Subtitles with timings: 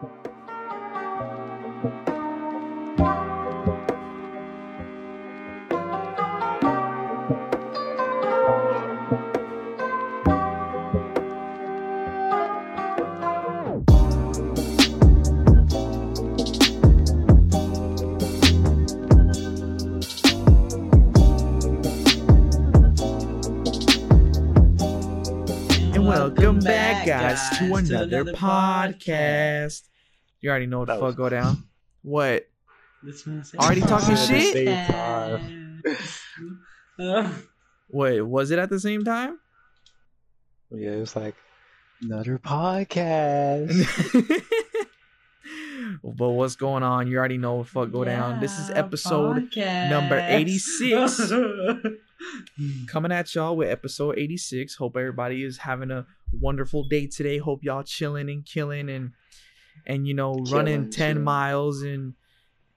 [0.00, 0.37] And
[27.50, 29.82] guys, to guys, another podcast.
[30.40, 31.64] You already know what the fuck go down.
[32.02, 32.46] What?
[33.02, 34.68] This man said- Already talking shit?
[36.98, 37.30] Uh,
[37.90, 39.38] Wait, was it at the same time?
[40.70, 41.34] Yeah, it was like
[42.02, 43.72] another podcast.
[46.04, 47.06] but what's going on?
[47.06, 48.38] You already know what fuck go down.
[48.40, 49.88] This is episode podcast.
[49.88, 51.32] number 86.
[52.86, 54.74] coming at y'all with episode 86.
[54.74, 57.38] Hope everybody is having a wonderful day today.
[57.38, 59.12] Hope y'all chilling and killing and
[59.86, 61.24] and you know running 10 chilling.
[61.24, 62.14] miles and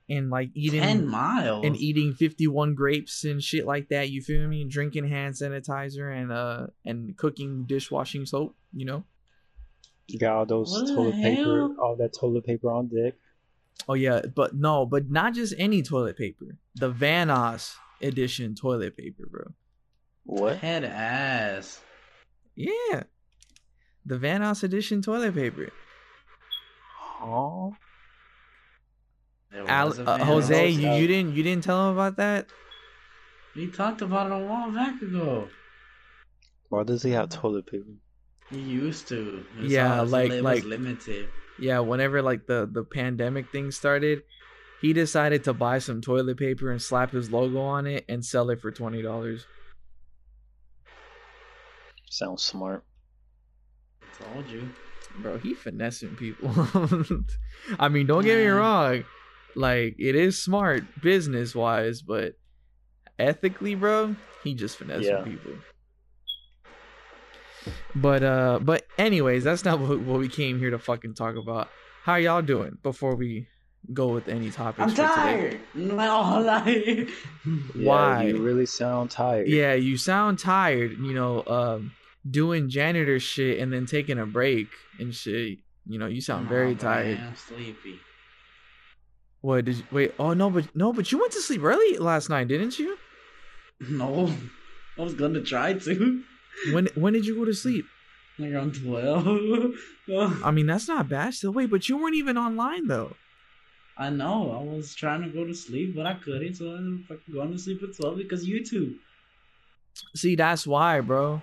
[0.09, 1.65] and like eating Ten miles.
[1.65, 6.15] and eating 51 grapes and shit like that you feel me and drinking hand sanitizer
[6.15, 9.03] and uh and cooking dishwashing soap you know
[10.07, 13.13] You got all those What toilet paper, all that toilet paper on deck.
[13.89, 19.27] oh yeah but no but not just any toilet paper the vanos edition toilet paper
[19.29, 19.45] bro
[20.25, 20.57] What?
[20.57, 21.79] Head ass.
[22.55, 23.03] yeah
[24.05, 25.69] the vanos edition toilet paper
[27.23, 27.69] Huh?
[29.67, 32.47] Al- uh, jose you, you didn't you didn't tell him about that
[33.55, 35.49] We talked about it a while back ago.
[36.69, 37.91] Why does he have toilet paper?
[38.49, 39.43] He used to.
[39.59, 41.29] It Yeah, like- was like- limited.
[41.59, 44.23] yeah whenever like the the pandemic thing started
[44.81, 48.49] he decided to buy some toilet paper and slap his logo on it and sell
[48.49, 49.45] it for $20
[52.09, 52.83] Sounds smart.
[54.33, 54.69] Told you.
[55.19, 56.49] bro he finessing people
[57.79, 59.03] i mean don't get me wrong
[59.55, 62.33] like it is smart business wise but
[63.19, 65.23] ethically bro he just finessing Yeah.
[65.23, 65.51] people
[67.95, 71.69] but uh but anyways that's not what, what we came here to fucking talk about
[72.03, 73.47] how y'all doing before we
[73.93, 75.59] go with any topics I'm tired.
[75.73, 77.09] No, like.
[77.75, 78.23] Why?
[78.25, 79.47] Yeah, you really sound tired.
[79.47, 81.91] yeah you sound tired you know um
[82.29, 84.67] doing janitor shit and then taking a break
[84.99, 87.99] and shit you know you sound very Nah, bro, tired I'm sleepy.
[89.41, 90.13] What did you wait?
[90.19, 92.97] Oh no, but no, but you went to sleep early last night, didn't you?
[93.89, 94.31] No,
[94.99, 96.23] I was gonna try to.
[96.71, 97.85] When when did you go to sleep?
[98.37, 99.25] Like around twelve.
[100.43, 101.33] I mean, that's not bad.
[101.33, 103.15] Still, wait, but you weren't even online though.
[103.97, 104.51] I know.
[104.51, 107.33] I was trying to go to sleep, but I couldn't, so I ended up fucking
[107.33, 108.97] going to sleep at twelve because YouTube.
[110.15, 111.41] See, that's why, bro.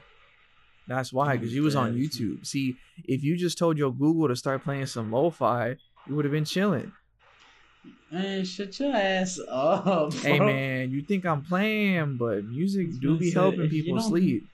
[0.88, 2.46] That's why, because you was on YouTube.
[2.46, 5.76] See, if you just told your Google to start playing some lo-fi,
[6.06, 6.92] you would have been chilling.
[8.10, 9.84] Man, shut your ass up.
[9.84, 10.10] Bro.
[10.22, 14.46] Hey man, you think I'm playing, but music I do be say, helping people sleep.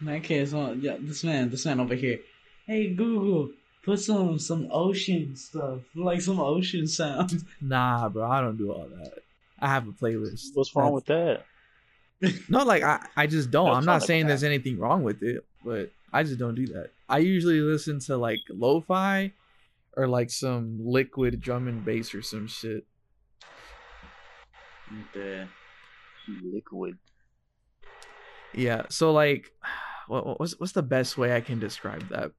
[0.00, 2.18] In that case, uh, yeah, this man, this man over here.
[2.66, 3.50] Hey Google,
[3.82, 7.42] put some some ocean stuff, like some ocean sounds.
[7.60, 9.14] Nah, bro, I don't do all that.
[9.58, 10.48] I have a playlist.
[10.54, 11.46] What's wrong That's- with that?
[12.48, 13.66] No, like I, I just don't.
[13.66, 16.66] That's I'm not not saying there's anything wrong with it, but I just don't do
[16.68, 16.90] that.
[17.08, 19.32] I usually listen to like lo-fi
[19.96, 22.86] or like some liquid drum and bass or some shit.
[25.12, 25.48] The
[26.28, 26.98] Liquid.
[28.54, 28.82] Yeah.
[28.88, 29.50] So like,
[30.08, 32.32] what, what's what's the best way I can describe that?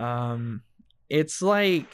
[0.00, 0.62] Um,
[1.08, 1.90] it's like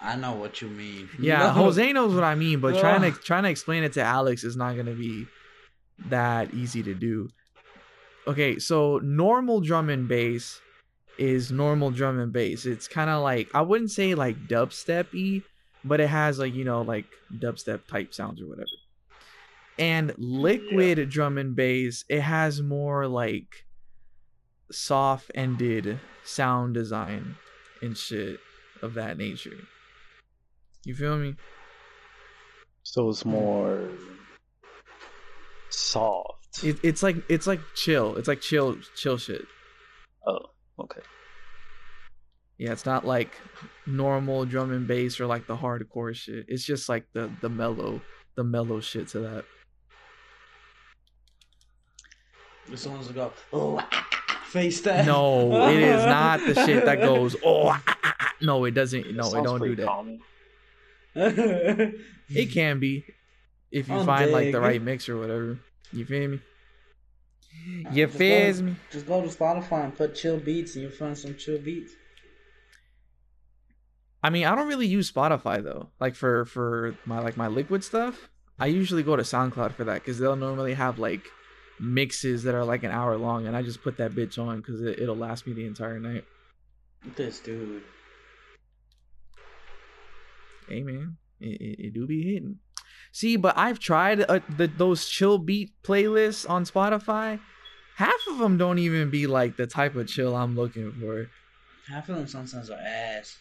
[0.00, 1.08] I know what you mean.
[1.18, 1.50] yeah, No.
[1.50, 4.56] Jose knows what I mean, but trying to trying to explain it to Alex is
[4.56, 5.26] not gonna be
[6.06, 7.28] that easy to do.
[8.26, 10.60] Okay, so normal drum and bass
[11.18, 12.64] is normal drum and bass.
[12.66, 15.42] It's kind of like I wouldn't say like dubstep-y,
[15.84, 17.06] but it has like you know like
[17.36, 18.66] dubstep type sounds or whatever.
[19.78, 23.64] And liquid drum and bass, it has more like
[24.70, 27.36] soft-ended sound design
[27.80, 28.40] and shit
[28.82, 29.56] of that nature.
[30.84, 31.34] You feel me?
[32.82, 33.90] So it's more
[35.70, 36.64] soft.
[36.64, 38.16] It, it's like it's like chill.
[38.16, 39.42] It's like chill chill shit.
[40.26, 40.46] oh,
[40.80, 41.00] okay.
[42.56, 43.38] Yeah, it's not like
[43.86, 46.46] normal drum and bass or like the hardcore shit.
[46.48, 48.00] It's just like the the mellow
[48.36, 49.44] the mellow shit to that.
[52.70, 55.06] The songs will go, oh, ah, ah, face that.
[55.06, 59.14] No, it is not the shit that goes oh ah, ah, ah." no, it doesn't.
[59.14, 59.86] No, it sounds don't do that.
[59.86, 60.20] calming.
[62.30, 63.04] It can be
[63.70, 65.58] if you On find like the right mix or whatever.
[65.92, 66.40] You feel me?
[67.92, 68.76] You Just go- me?
[68.90, 71.92] Just go to Spotify and put chill beats, and you'll find some chill beats.
[74.22, 75.88] I mean, I don't really use Spotify though.
[76.00, 78.28] Like for for my like my liquid stuff,
[78.58, 81.22] I usually go to SoundCloud for that because they'll normally have like
[81.80, 84.82] mixes that are like an hour long, and I just put that bitch on because
[84.82, 86.24] it, it'll last me the entire night.
[87.16, 87.82] This dude.
[90.68, 92.58] Hey man, it, it, it do be hitting.
[93.12, 97.40] See, but I've tried uh, the those chill beat playlists on Spotify.
[97.96, 101.28] Half of them don't even be like the type of chill I'm looking for.
[101.88, 103.38] Half of them sometimes are ass.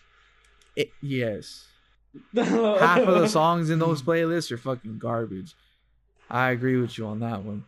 [0.76, 1.68] It, yes,
[2.36, 5.56] half of the songs in those playlists are fucking garbage.
[6.30, 7.66] I agree with you on that one.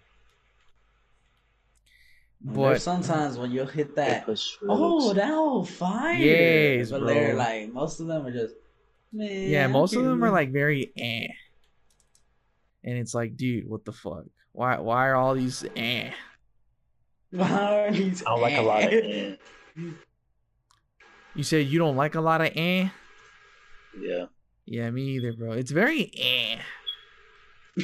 [2.41, 4.25] There's But sometimes when you'll hit that.
[4.67, 6.15] Oh, that whole fire!
[6.15, 8.55] Yes, but they're like most of them are just.
[9.11, 11.27] Man, yeah, I most of them are like very eh.
[12.83, 14.25] And it's like, dude, what the fuck?
[14.51, 16.11] Why why are all these eh?
[17.31, 19.35] Why are these I don't like a lot of eh.
[21.35, 22.89] You said you don't like a lot of eh?
[23.99, 24.25] Yeah.
[24.65, 25.53] Yeah, me either, bro.
[25.53, 26.59] It's very eh.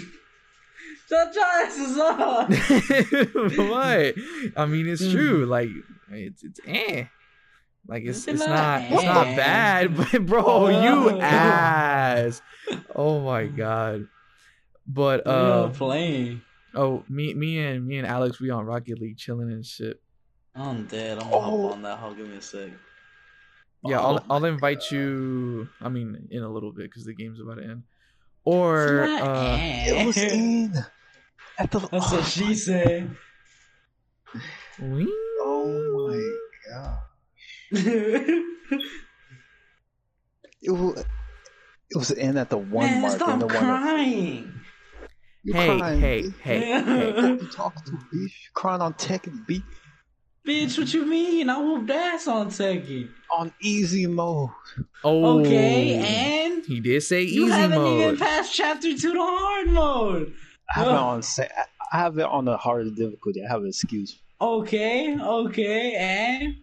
[1.10, 2.50] Shut your asses up!
[3.70, 4.16] what?
[4.58, 5.46] I mean, it's true.
[5.46, 5.70] Like,
[6.12, 7.06] it's it's eh.
[7.88, 10.68] Like it's It's it's not not it's not bad, but bro, Oh.
[10.70, 12.42] you ass.
[12.96, 14.08] Oh my god.
[14.88, 16.42] But uh, playing.
[16.74, 20.00] oh, me me and me and Alex, we on Rocket League chilling and shit.
[20.56, 21.18] I'm dead.
[21.20, 21.68] I'm gonna Oh.
[21.68, 21.98] hop on that.
[22.00, 22.70] Hold give me a sec.
[23.84, 24.92] Yeah, Oh I'll I'll invite God.
[24.92, 25.70] you.
[25.82, 27.84] I mean, in a little bit because the game's about to end.
[28.44, 30.74] Or It's not uh, It was in
[31.60, 31.80] at the.
[31.80, 33.16] That's what she said.
[34.80, 35.08] wing.
[35.42, 36.98] Oh my god!
[37.72, 38.44] It
[40.72, 41.06] was.
[41.92, 43.56] It was in at the one Man, mark stop and the one.
[43.58, 44.60] crying.
[45.44, 46.40] You Hey, crying, hey, bitch.
[46.42, 47.12] hey, hey.
[47.22, 48.14] Who you talking to, bitch?
[48.14, 49.64] You crying on Tekken beat
[50.48, 51.50] Bitch, what you mean?
[51.50, 53.10] I whooped ass on Tekken.
[53.32, 54.50] on easy mode.
[55.04, 57.40] Oh, Okay, and he did say easy mode.
[57.40, 60.34] you easy haven't even passed chapter two to hard mode.
[60.76, 60.96] I have it Ugh.
[60.96, 61.24] on.
[61.94, 63.44] I have it on the hardest difficulty.
[63.48, 64.20] I have an excuse.
[64.42, 66.56] Okay, okay, and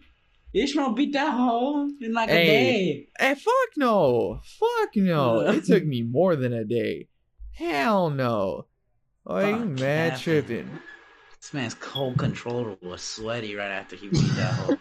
[0.53, 2.43] Ishmael beat that hole in like Hey.
[2.43, 3.07] a day.
[3.19, 5.41] Hey, fuck no, fuck no.
[5.41, 7.07] It took me more than a day.
[7.53, 8.65] Hell no.
[9.25, 10.19] Oh, you mad Captain.
[10.23, 10.79] tripping?
[11.39, 14.77] This man's cold controller was sweaty right after he beat that hoe.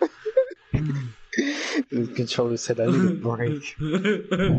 [1.90, 3.74] the controller said, "I need a break.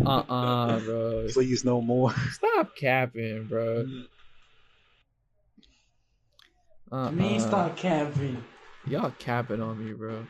[0.05, 1.27] Uh uh bro.
[1.31, 3.85] Please, no more." Stop capping, bro.
[6.91, 8.43] Uh Me stop capping.
[8.85, 10.25] Y'all capping on me, bro.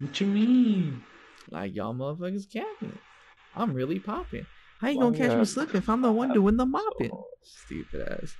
[0.00, 1.02] What you mean?
[1.50, 2.98] Like y'all motherfuckers capping.
[3.56, 4.46] I'm really popping.
[4.80, 5.38] How you gonna catch yeah.
[5.38, 7.10] me slipping if I'm the one doing the mopping?
[7.42, 8.36] Stupid ass.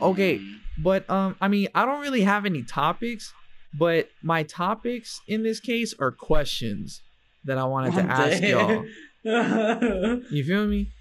[0.00, 0.40] Okay,
[0.78, 3.32] But um, I mean, I don't really have any topics,
[3.78, 7.02] but my topics in this case are questions
[7.44, 8.84] that I wanted to ask y'all.
[10.30, 10.92] You feel me?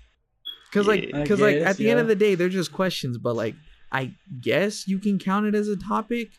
[0.72, 1.26] Cause like, Yeah.
[1.26, 3.18] Cause like at the end of the day, they're just questions.
[3.18, 3.56] But like,
[3.92, 6.30] I guess you can count it as a topic.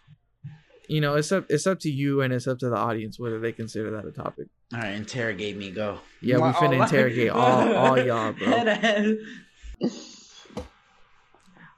[0.88, 3.40] You know, it's up it's up to you and it's up to the audience whether
[3.40, 4.46] they consider that a topic.
[4.72, 5.70] All right, interrogate me.
[5.70, 5.98] Go.
[6.22, 9.16] Yeah, we My- finna all- interrogate all all y'all, bro.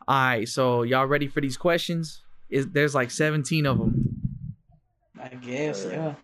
[0.07, 2.23] All right, so y'all ready for these questions?
[2.49, 4.05] Is there's like 17 of them.
[5.23, 5.85] I guess.
[5.91, 6.15] Yeah.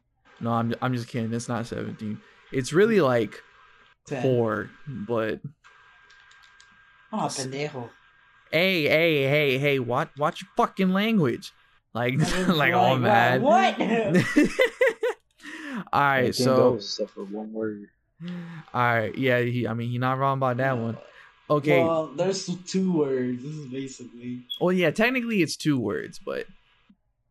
[0.40, 1.32] No, I'm I'm just kidding.
[1.34, 2.18] It's not 17.
[2.52, 3.42] It's really like
[4.06, 4.22] Ten.
[4.22, 5.40] four, but
[7.12, 7.88] Oh, pendejo.
[8.50, 11.52] hey, hey, hey, hey, watch watch your fucking language.
[11.94, 13.40] Like like Like, all mad.
[13.40, 13.80] What?
[15.92, 17.86] all right, so except for one word.
[18.22, 18.28] all
[18.74, 20.96] right, yeah, he I mean he not wrong about that one.
[21.48, 21.78] Uh, okay.
[21.78, 23.42] Well, Well, there's two words.
[23.42, 24.42] This is basically.
[24.60, 26.46] Well, yeah, technically it's two words, but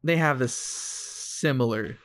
[0.04, 1.98] they have the similar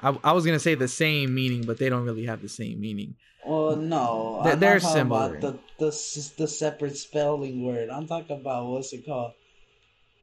[0.00, 2.80] I, I was gonna say the same meaning, but they don't really have the same
[2.80, 3.14] meaning.
[3.46, 4.40] Well, no.
[4.44, 5.36] They're- I'm they're similar.
[5.36, 7.88] About the, the the separate spelling word.
[7.90, 9.32] I'm talking about what's it called?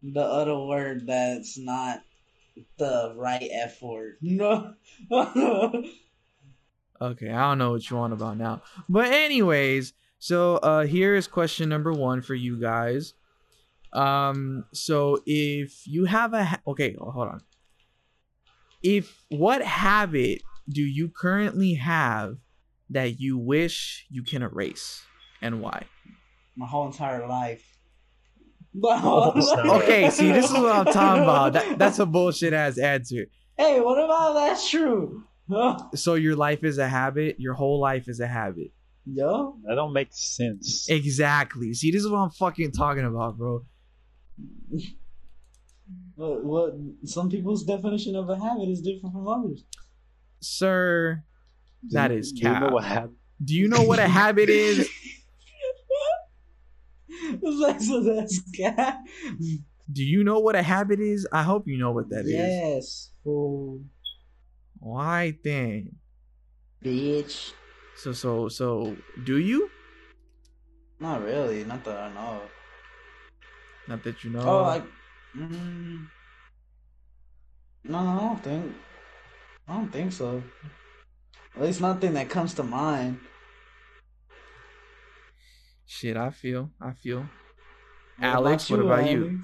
[0.04, 2.02] The other word that's not
[2.78, 4.18] the right F word.
[4.22, 4.74] No.
[7.02, 8.62] Okay, I don't know what you want about now.
[8.88, 13.14] But anyways, so uh here is question number 1 for you guys.
[13.94, 17.42] Um so if you have a ha- okay, hold on.
[18.84, 22.38] If what habit do you currently have
[22.90, 25.04] that you wish you can erase
[25.42, 25.86] and why?
[26.56, 27.71] My whole entire life.
[28.84, 31.54] Oh, so- Okay, see this is what I'm talking about.
[31.54, 33.26] That, that's a bullshit ass answer.
[33.58, 35.24] Hey, what about that's true?
[35.96, 38.72] So your life is a habit, your whole life is a habit.
[39.06, 39.58] Yo.
[39.66, 40.88] That don't make sense.
[40.90, 41.74] Exactly.
[41.74, 43.66] See, this is what I'm fucking talking about, bro.
[46.16, 46.74] What, what
[47.06, 49.64] some people's definition of a habit is different from others.
[50.40, 51.24] Sir,
[51.90, 52.72] that Do you- is do you know cap.
[52.72, 53.16] what happened?
[53.44, 54.88] do you know what a habit is?
[57.42, 59.00] Like, so that's cat.
[59.92, 61.28] Do you know what a habit is?
[61.32, 62.32] I hope you know what that is.
[62.32, 63.82] yes, fool,
[64.80, 65.96] Why then?
[66.84, 67.54] bitch.
[67.96, 68.96] So so so
[69.26, 69.70] do you?
[71.00, 71.64] Not really.
[71.64, 72.42] Not that I know.
[73.88, 74.42] Not that you know.
[74.42, 74.84] Oh, like,
[75.36, 76.08] mm,
[77.84, 78.76] no, I don't think.
[79.68, 80.42] I don't think so.
[81.56, 83.20] At least nothing that comes to mind.
[85.94, 86.70] Shit, I feel.
[86.80, 87.20] I feel.
[88.18, 89.42] What Alex, what about you?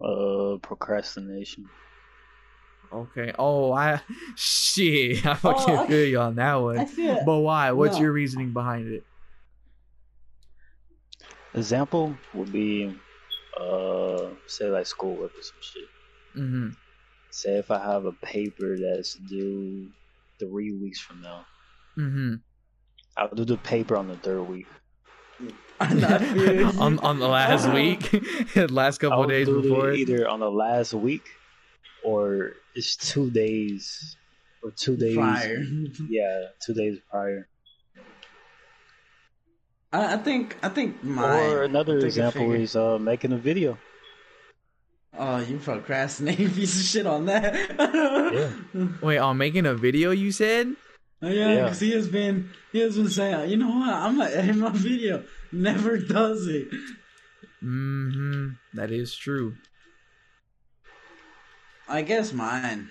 [0.00, 1.68] Uh, procrastination.
[2.92, 3.32] Okay.
[3.38, 4.00] Oh, I
[4.34, 5.24] shit.
[5.24, 6.86] I fucking I- feel you on that I one.
[6.86, 7.22] feel.
[7.24, 7.70] But why?
[7.70, 8.02] What's No.
[8.02, 9.04] your reasoning behind it?
[11.54, 12.92] Example would be,
[13.60, 15.84] uh, say like schoolwork or some shit.
[16.36, 16.68] Mm-hmm.
[17.30, 19.88] Say if I have a paper that's due
[20.40, 21.46] three weeks from now,
[21.96, 22.34] Mm-hmm.
[23.16, 24.66] I'll do the paper on the third week.
[25.80, 26.64] I feel you.
[26.80, 28.10] on on the last week,
[28.70, 29.92] last couple I'll days before.
[29.92, 31.22] either on the last week,
[32.02, 34.16] or it's two days,
[34.62, 35.16] or two days.
[35.16, 35.62] Prior.
[36.08, 37.48] Yeah, two days prior.
[39.92, 40.56] I, I think.
[40.62, 41.50] I think mine.
[41.50, 43.78] or another I think I example is uh, making a video.
[45.16, 47.54] Oh, you procrastinating piece of shit on that.
[48.74, 48.86] Yeah.
[49.00, 50.74] Wait, on making a video, you said?
[51.20, 51.62] Oh, yeah, Yeah.
[51.64, 54.70] because he has been he has been saying, you know what, I'm gonna edit my
[54.70, 55.24] video.
[55.52, 56.68] Never does it.
[57.62, 58.50] Mm-hmm.
[58.74, 59.56] That is true.
[61.88, 62.90] I guess mine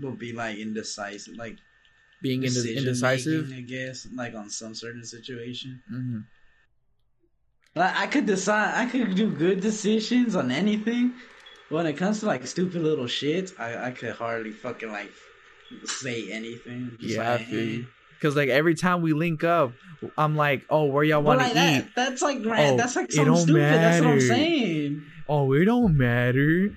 [0.00, 1.56] will be like indecisive, like
[2.22, 3.48] Being inde- decision indecisive.
[3.50, 5.82] making, I guess, like on some certain situation.
[5.92, 6.20] Mm-hmm.
[7.76, 11.12] Like I could decide, I could do good decisions on anything.
[11.68, 15.10] When it comes to like stupid little shit, I I could hardly fucking like
[15.86, 16.96] say anything.
[17.00, 17.84] Just Yeah, I like, feel.
[18.14, 19.72] Because like every time we link up,
[20.16, 21.84] I'm like, oh, where y'all But want to like eat?
[21.84, 22.74] that, that's like grand.
[22.74, 23.62] Oh, that's like it something don't stupid.
[23.62, 25.02] That's what I'm saying.
[25.28, 26.70] Oh, it don't matter.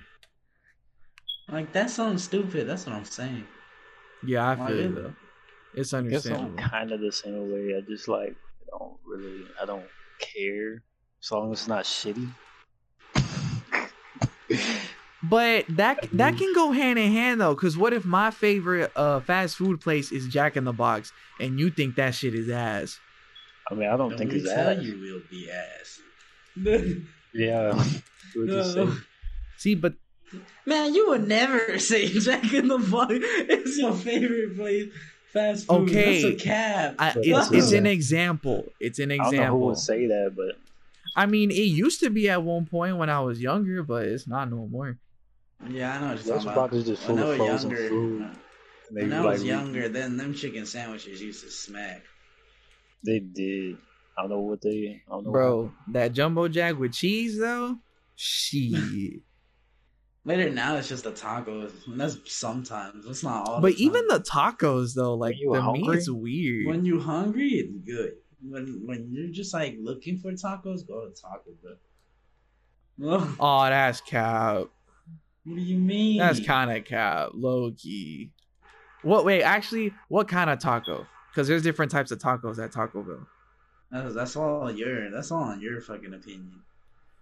[1.50, 2.66] Like that's something stupid.
[2.68, 3.46] That's what I'm saying.
[4.26, 4.94] Yeah, I Why feel you it?
[4.94, 5.14] though.
[5.74, 6.58] It's I guess I'm understandable.
[6.58, 7.74] kind of the same way.
[7.76, 8.34] I just like
[8.74, 9.86] I don't really, I don't
[10.18, 10.82] care
[11.22, 12.30] as long as it's not shitty.
[15.22, 19.20] But that that can go hand in hand though, because what if my favorite uh
[19.20, 23.00] fast food place is Jack in the Box, and you think that shit is ass?
[23.70, 24.82] I mean, I don't Don't think we it's tell ass.
[24.82, 26.00] you will be ass.
[27.34, 27.74] Yeah,
[28.34, 28.88] what you say?
[29.58, 29.94] See, but
[30.66, 34.90] Man, you would never say Jack in the Box is your favorite place.
[35.32, 35.88] Fast food.
[35.90, 36.22] Okay.
[36.22, 36.94] That's a cap.
[36.98, 38.64] I, it's it's an example.
[38.80, 40.58] It's an I don't know who would say that, but
[41.16, 44.26] I mean, it used to be at one point when I was younger, but it's
[44.26, 44.96] not no more.
[45.68, 46.54] Yeah, I know what you're talking about.
[46.70, 48.30] boxes just When full I of was frozen younger, food.
[48.92, 52.02] they when I like was younger, then them chicken sandwiches used to smack.
[53.04, 53.76] They did.
[54.16, 55.02] I don't know what they.
[55.06, 55.30] I don't know.
[55.30, 57.78] Bro, that jumbo jack with cheese though,
[58.16, 59.20] shit.
[60.24, 61.72] Later now, it's just the tacos.
[61.86, 63.06] And that's sometimes.
[63.06, 63.60] That's not all.
[63.62, 64.18] but the even time.
[64.18, 65.82] the tacos though, like you the hungry?
[65.96, 66.66] meat's weird.
[66.66, 68.14] when you hungry, it's good.
[68.42, 71.76] When when you're just like looking for tacos, go to Taco Bell.
[73.40, 74.64] Oh, that's cap.
[75.44, 76.18] What do you mean?
[76.18, 78.30] That's kind of cap, low key.
[79.02, 79.24] What?
[79.24, 81.06] Wait, actually, what kind of taco?
[81.30, 83.26] Because there's different types of tacos at Taco Bell.
[83.90, 85.10] That's, that's all your.
[85.10, 86.62] That's all on your fucking opinion.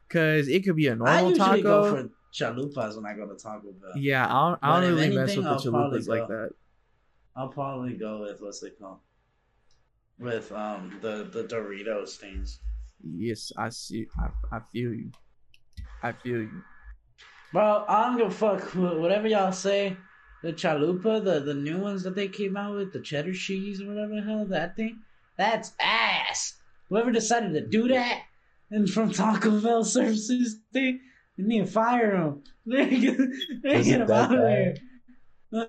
[0.09, 1.63] Because it could be a normal usually taco.
[1.63, 3.93] go for chalupas when I go to Taco Bell.
[3.97, 6.51] yeah, I don't, I don't really mess with the I'll chalupas like that.
[7.35, 8.99] I'll probably go with what's it called?
[10.19, 12.61] With um the the Doritos things.
[13.03, 14.07] Yes, I see.
[14.19, 15.11] I, I feel you.
[16.03, 16.63] I feel you.
[17.57, 19.97] Bro, I don't give a fuck whatever y'all say.
[20.43, 23.87] The chalupa, the the new ones that they came out with, the cheddar cheese or
[23.87, 24.99] whatever the hell that thing,
[25.39, 26.53] that's ass.
[26.91, 28.25] Whoever decided to do that
[28.71, 31.01] and from Taco Bell services thing,
[31.39, 32.45] you need to fire them.
[32.67, 33.19] They get,
[33.63, 34.75] they get them out of there.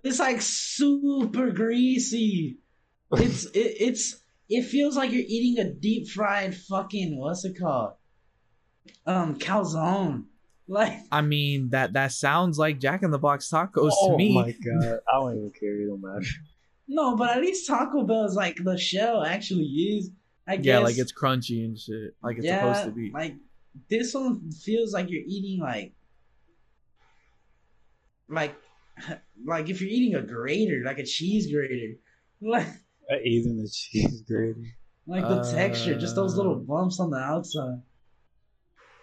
[0.03, 2.57] It's like super greasy.
[3.13, 7.93] It's it, it's it feels like you're eating a deep fried fucking what's it called?
[9.05, 10.25] Um, calzone.
[10.69, 14.31] Like I mean that that sounds like Jack in the Box tacos oh to me.
[14.37, 14.99] Oh my god!
[15.07, 15.79] I don't even care.
[15.81, 16.25] It don't matter.
[16.89, 20.11] no, but at least Taco Bell is like the shell actually is.
[20.45, 20.65] I guess.
[20.65, 23.11] Yeah, like it's crunchy and shit, like it's supposed to be.
[23.13, 23.35] Like
[23.89, 25.93] this one feels like you're eating like
[28.29, 28.55] like
[29.45, 31.93] like if you're eating a grater, like a cheese grater.
[32.41, 32.67] Like
[33.09, 34.55] I eating the cheese grater.
[35.07, 36.59] like the texture, just those little Uh.
[36.59, 37.81] bumps on the outside.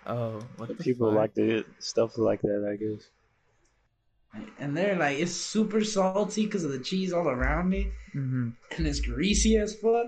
[0.06, 1.16] Oh, what the People fuck?
[1.16, 3.08] like the stuff like that, I guess.
[4.58, 8.86] And they're like, it's super salty because of the cheese all around it, hmm and
[8.86, 10.06] it's greasy as fuck.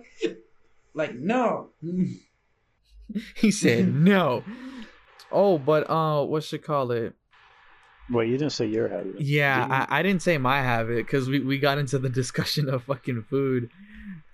[0.94, 1.70] Like, no.
[3.36, 4.44] He said no.
[5.30, 7.14] Oh, but uh, what should call it?
[8.10, 9.14] Wait, you didn't say your habit.
[9.20, 9.72] Yeah, did?
[9.72, 13.22] I, I didn't say my habit because we, we got into the discussion of fucking
[13.30, 13.70] food.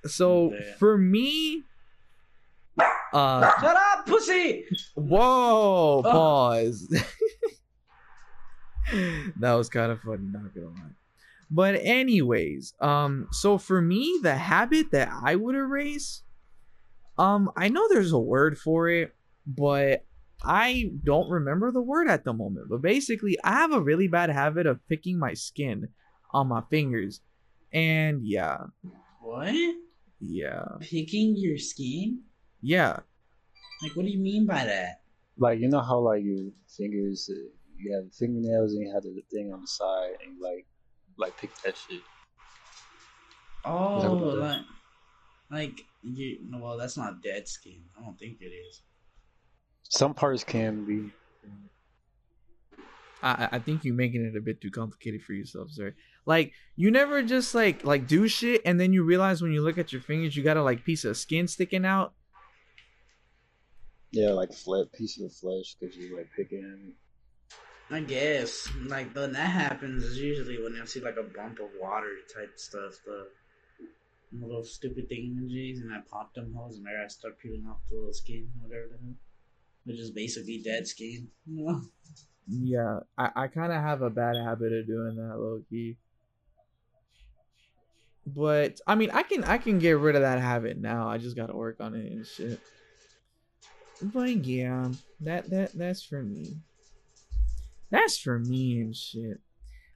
[0.06, 0.74] So Yeah.
[0.78, 1.64] for me,
[3.12, 4.64] uh, Shut up, pussy!
[4.94, 6.02] whoa, Oh.
[6.02, 6.88] pause.
[9.38, 10.94] that was kind of funny, not gonna lie.
[11.50, 16.22] But anyways, um, so for me, the habit that I would erase,
[17.18, 19.14] um, I know there's a word for it,
[19.46, 20.04] but
[20.42, 22.68] I don't remember the word at the moment.
[22.70, 25.88] But basically, I have a really bad habit of picking my skin
[26.32, 27.20] on my fingers,
[27.72, 28.58] and yeah,
[29.20, 29.54] What?
[30.20, 32.22] yeah, Picking your skin?
[32.62, 33.00] Yeah.
[33.82, 35.00] Like, what do you mean by that?
[35.38, 39.22] Like you know how like your fingers, uh, you have fingernails and you have the
[39.30, 40.66] thing on the side, and you, like
[41.18, 42.00] like pick that shit.
[43.64, 44.60] Oh, Is that like,
[45.50, 46.38] like you.
[46.52, 47.82] Well, that's not dead skin.
[47.98, 48.82] I don't think it is.
[49.82, 51.12] Some parts can be.
[53.22, 55.94] I I think you're making it a bit too complicated for yourself, sir.
[56.26, 59.78] Like you never just like like do shit and then you realize when you look
[59.78, 62.14] at your fingers you got a like piece of skin sticking out.
[64.12, 66.92] Yeah, like flat piece of flesh because you like picking.
[67.90, 68.68] I guess.
[68.86, 72.52] Like when that happens is usually when I see like a bump of water type
[72.56, 73.28] stuff, the
[74.38, 77.96] little stupid thingamajiggies, and I pop them holes, and there I start peeling off the
[77.96, 79.14] little skin, or whatever the hell.
[79.84, 81.28] Which is basically dead skin.
[81.46, 81.80] You know?
[82.48, 85.96] Yeah, I, I kind of have a bad habit of doing that, low key.
[88.26, 91.08] But I mean, I can I can get rid of that habit now.
[91.08, 92.60] I just gotta work on it and shit.
[94.02, 94.88] But yeah,
[95.20, 96.56] that that that's for me.
[97.90, 99.38] That's for me and shit,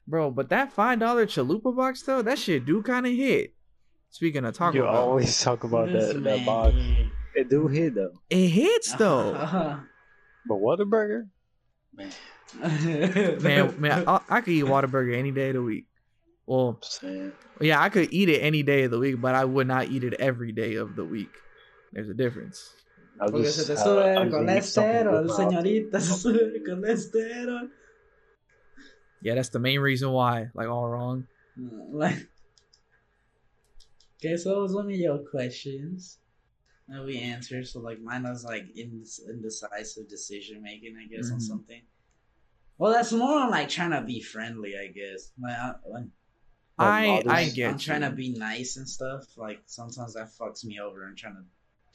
[0.06, 0.30] bro.
[0.30, 3.54] But that five dollar chalupa box though, that shit do kind of hit.
[4.10, 6.74] Speaking of Taco You Bell, always talk about that that box.
[7.34, 8.12] It do hit though.
[8.30, 9.80] it hits though.
[10.48, 11.26] But Whataburger,
[11.92, 12.12] man,
[13.42, 15.86] man, man, I, I could eat Whataburger any day of the week.
[16.46, 19.66] Well, I'm Yeah, I could eat it any day of the week, but I would
[19.66, 21.32] not eat it every day of the week.
[21.92, 22.70] There's a difference.
[23.20, 26.00] I Porque se just, te I- sube I el just need colesterol, with my- señorita,
[26.00, 27.70] se sube el colesterol.
[29.22, 30.50] Yeah, that's the main reason why.
[30.54, 31.26] Like all wrong.
[31.56, 32.28] Like,
[34.20, 36.18] okay, so it was one of your questions
[36.88, 37.66] that we answered.
[37.66, 41.42] So, like, mine was like indes- indecisive decision making, I guess, on Mhm.
[41.42, 41.82] something.
[42.78, 45.32] Well, that's more on like trying to be friendly, I guess.
[45.40, 46.12] Like, I, when
[46.78, 47.70] I, I get.
[47.70, 49.24] I'm trying to be nice and stuff.
[49.38, 51.44] Like, sometimes that fucks me over and trying to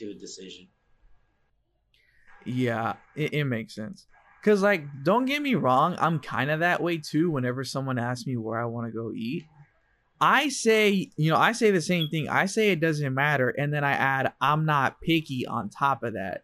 [0.03, 0.67] do a decision.
[2.45, 4.08] Yeah, it, it makes sense.
[4.43, 7.30] Cause like, don't get me wrong, I'm kind of that way too.
[7.30, 9.45] Whenever someone asks me where I want to go eat,
[10.19, 12.27] I say, you know, I say the same thing.
[12.27, 16.13] I say it doesn't matter, and then I add, I'm not picky on top of
[16.13, 16.43] that.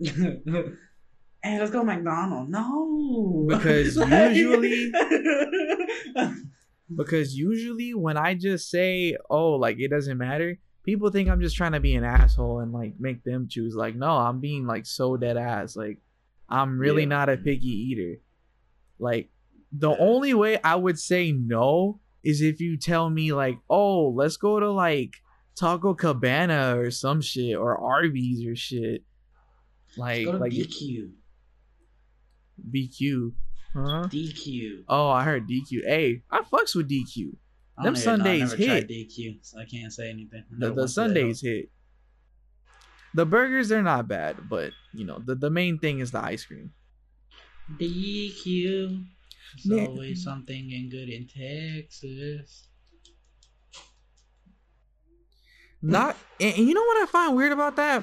[0.00, 2.50] hey, let's go McDonald's.
[2.50, 3.96] No, Because
[4.34, 4.92] usually-
[6.96, 11.56] Because usually when I just say, oh, like it doesn't matter, people think I'm just
[11.56, 13.74] trying to be an asshole and like make them choose.
[13.74, 15.76] Like, no, I'm being like so dead ass.
[15.76, 15.98] Like,
[16.48, 17.08] I'm really Yeah.
[17.08, 18.20] not a picky eater.
[18.98, 19.30] Like,
[19.72, 24.36] the only way I would say no is if you tell me like, oh, let's
[24.36, 25.14] go to like
[25.58, 29.04] Taco Cabana or some shit or Arby's or shit.
[29.96, 31.10] Like, like DQ.
[32.70, 33.32] BQ,
[33.74, 34.08] huh?
[34.08, 34.84] DQ.
[34.88, 35.84] Oh, I heard DQ.
[35.86, 37.34] Hey, I fucks with DQ.
[37.82, 38.20] Them even.
[38.20, 38.66] I Sundaes never hit.
[38.66, 40.44] tried DQ, so I can't say anything.
[40.50, 41.70] The, the went to that Sundaes hit.
[43.14, 46.44] The burgers they're not bad, but you know the, the main thing is the ice
[46.44, 46.72] cream.
[47.78, 49.06] DQ.
[49.64, 49.86] There's Man.
[49.88, 52.68] always something in good in Texas.
[55.82, 58.02] Not and, and you know what I find weird about that?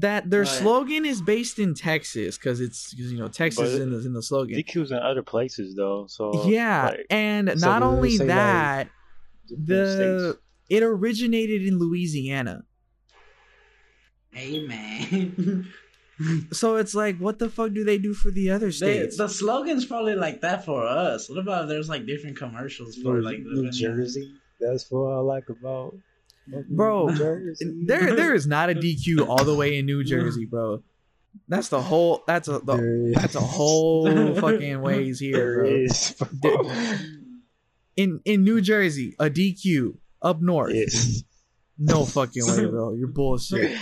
[0.00, 0.48] That their What?
[0.48, 4.12] slogan is based in Texas because it's 'cause, you know Texas is in the in
[4.12, 4.56] the slogan.
[4.58, 8.90] DQ's in other places though, so Yeah, like, and so not only say, like, that,
[9.48, 10.42] the states.
[10.68, 12.64] it originated in Louisiana.
[14.36, 15.66] Amen.
[16.50, 19.18] So it's like, what the fuck do they do for the other They, states?
[19.18, 21.28] the slogan's probably like that for us.
[21.28, 24.32] What about there's like different commercials for New, like New Jersey.
[24.58, 25.94] That's what I like about
[26.68, 30.82] Bro, there there is not a DQ all the way in New Jersey, bro.
[31.48, 32.22] That's the whole.
[32.26, 35.70] That's a the, that's a whole fucking ways here, bro.
[35.70, 36.70] is, bro.
[37.96, 40.74] In in New Jersey, a DQ up north.
[40.74, 41.22] Yes.
[41.78, 42.94] No fucking way, bro.
[42.94, 43.76] You're bullshit.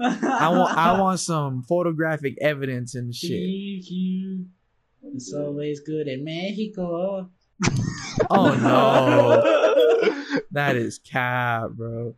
[0.00, 3.30] I want I want some photographic evidence and shit.
[3.30, 4.46] DQ.
[5.14, 7.30] It's always good in Mexico.
[8.30, 9.71] Oh no,
[10.52, 12.14] that is cap, bro.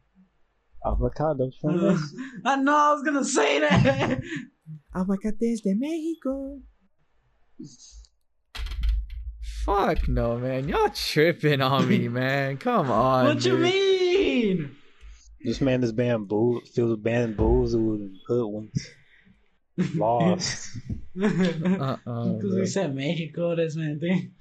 [0.84, 2.14] Avocados from this.
[2.44, 4.20] I know I was gonna say that.
[4.94, 6.60] Aguacates de Mexico.
[9.64, 10.68] Fuck no, man.
[10.68, 12.56] Y'all tripping on me, man.
[12.58, 13.26] Come on.
[13.26, 14.76] what you mean?
[15.42, 18.78] This man is bamboozled, feels bamboozled and hoodwinked,
[19.94, 20.68] lost.
[21.22, 22.60] Uh-uh, Because bro.
[22.60, 24.32] we said Mexico, that's my thing.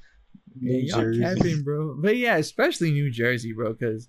[0.60, 1.22] Yeah, New y'all Jersey.
[1.22, 1.96] capping, bro.
[1.98, 4.08] But yeah, especially New Jersey, bro, because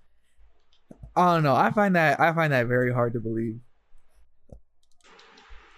[1.17, 1.55] I don't know.
[1.57, 3.59] I find that I find that very hard to believe.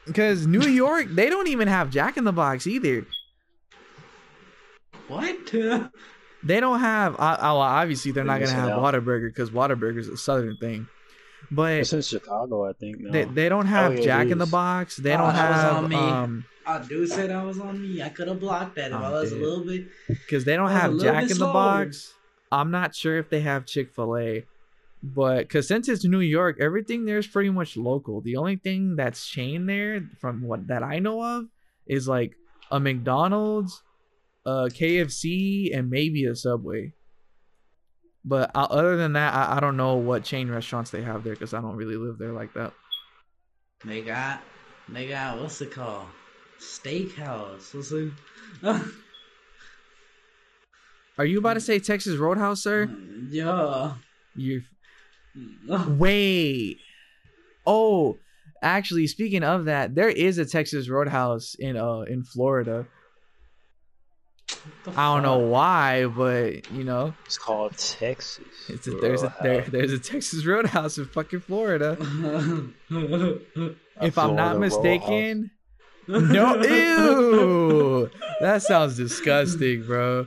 [0.07, 3.07] Because New York, they don't even have Jack in the Box either.
[5.09, 5.55] What?
[6.45, 7.15] They don't have.
[7.15, 8.81] Uh, well, obviously, they're They're not gonna have out.
[8.95, 10.87] Whataburger because Whataburger is a Southern thing.
[11.51, 13.01] But It's in Chicago, I think.
[13.01, 13.11] Now.
[13.11, 14.97] they, they don't have yeah, Jack in the Box.
[14.97, 18.03] They Oh, don't have um I do say that was on me.
[18.03, 19.41] I could have blocked that if Oh, I was dude.
[19.41, 19.87] a little bit.
[20.09, 21.45] because they don't That was a have Jack in the.
[21.47, 22.13] Box.
[22.51, 24.45] I'm not sure if they have Chick Fil A,
[25.03, 28.21] but because since it's New York, everything there's pretty much local.
[28.21, 31.47] The only thing that's chain there, from what that I know of,
[31.87, 32.35] is like
[32.71, 33.83] a McDonald's,
[34.45, 36.93] a KFC, and maybe a Subway.
[38.25, 41.35] But uh, other than that, I, I don't know what chain restaurants they have there
[41.35, 42.73] because I don't really live there like that.
[43.85, 44.41] They got,
[44.89, 46.07] they got, what's it called?
[46.61, 47.75] Steakhouse.
[47.75, 47.93] What's
[48.73, 48.83] it?
[51.19, 52.91] Are you about to say Texas Roadhouse, sir?
[53.31, 53.95] yeah.
[54.35, 54.63] You
[55.89, 56.79] Wait.
[57.67, 58.19] Oh,
[58.63, 62.87] actually, speaking of that, there is a Texas Roadhouse in uh in Florida.
[64.97, 68.45] I don't know why, but you know, It's called Texas.
[68.69, 71.97] it's a, there's a there, there's a Texas Roadhouse in fucking Florida.
[72.01, 72.09] If
[74.19, 75.51] I'm not Florida mistaken.
[76.09, 78.11] No, ew.
[78.41, 80.27] That sounds disgusting, bro.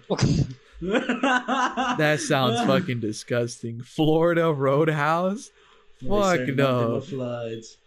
[0.81, 3.81] That sounds fucking disgusting.
[3.81, 5.49] Florida Roadhouse.
[6.07, 7.01] Fuck no.
[7.01, 7.77] Floods.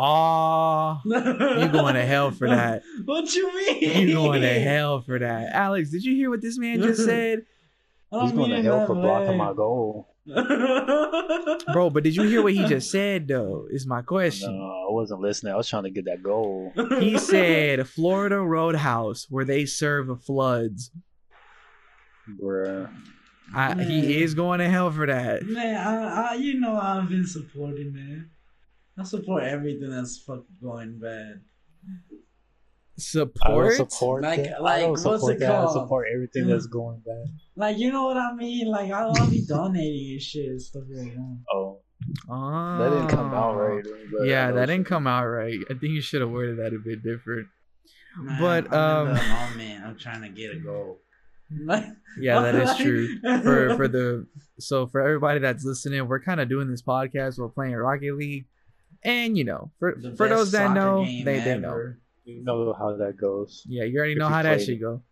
[0.00, 2.82] Aw, you going to hell for that.
[3.04, 4.08] What you mean?
[4.08, 5.52] You going to hell for that.
[5.52, 7.46] Alex, did you hear what this man just said?
[8.12, 9.36] He's going to hell for blocking way.
[9.36, 10.08] my goal.
[11.72, 13.66] Bro, but did you hear what he just said though?
[13.70, 14.52] Is my question.
[14.52, 14.86] No, question.
[14.88, 15.52] I wasn't listening.
[15.54, 16.72] I was trying to get that goal.
[17.00, 20.90] He said Florida Roadhouse where they serve floods.
[22.40, 22.90] Bruh.
[23.54, 23.88] I, Man.
[23.88, 25.46] he is going to hell for that.
[25.46, 28.30] Man, I, I, you know I've been supporting, man.
[28.98, 31.40] I support everything that's fucking going bad.
[32.98, 33.76] Support?
[33.76, 35.54] support Like- like, I don't what's support it that.
[35.54, 37.26] I support everything that's going bad.
[37.58, 38.68] Like, you know what I mean?
[38.68, 41.38] Like, I'll, I'll be donating and shit and stuff like that.
[41.52, 41.80] Oh,
[42.30, 42.78] Oh.
[42.78, 43.84] that didn't come out right.
[44.12, 45.58] but Yeah, that didn't come out right.
[45.68, 47.48] I think you should have worded that a bit different.
[48.16, 49.84] Man, But, I'm in the um, moment.
[49.84, 51.00] I'm trying to get a goal.
[51.64, 51.84] Like,
[52.20, 53.18] Yeah, that is true.
[53.42, 54.26] For for the
[54.60, 58.46] so for everybody that's listening, we're kind of doing this podcast We're playing Rocket League,
[59.02, 61.94] and you know, for The for those that know, game they they know.
[62.24, 63.64] You know how that goes.
[63.66, 65.02] Yeah, you already know how that should go.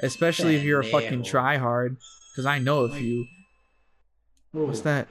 [0.00, 1.30] Especially if you're a fucking Pendejo.
[1.58, 1.96] tryhard,
[2.32, 3.26] because I know a few.
[4.52, 4.82] What's Ooh.
[4.84, 5.08] that?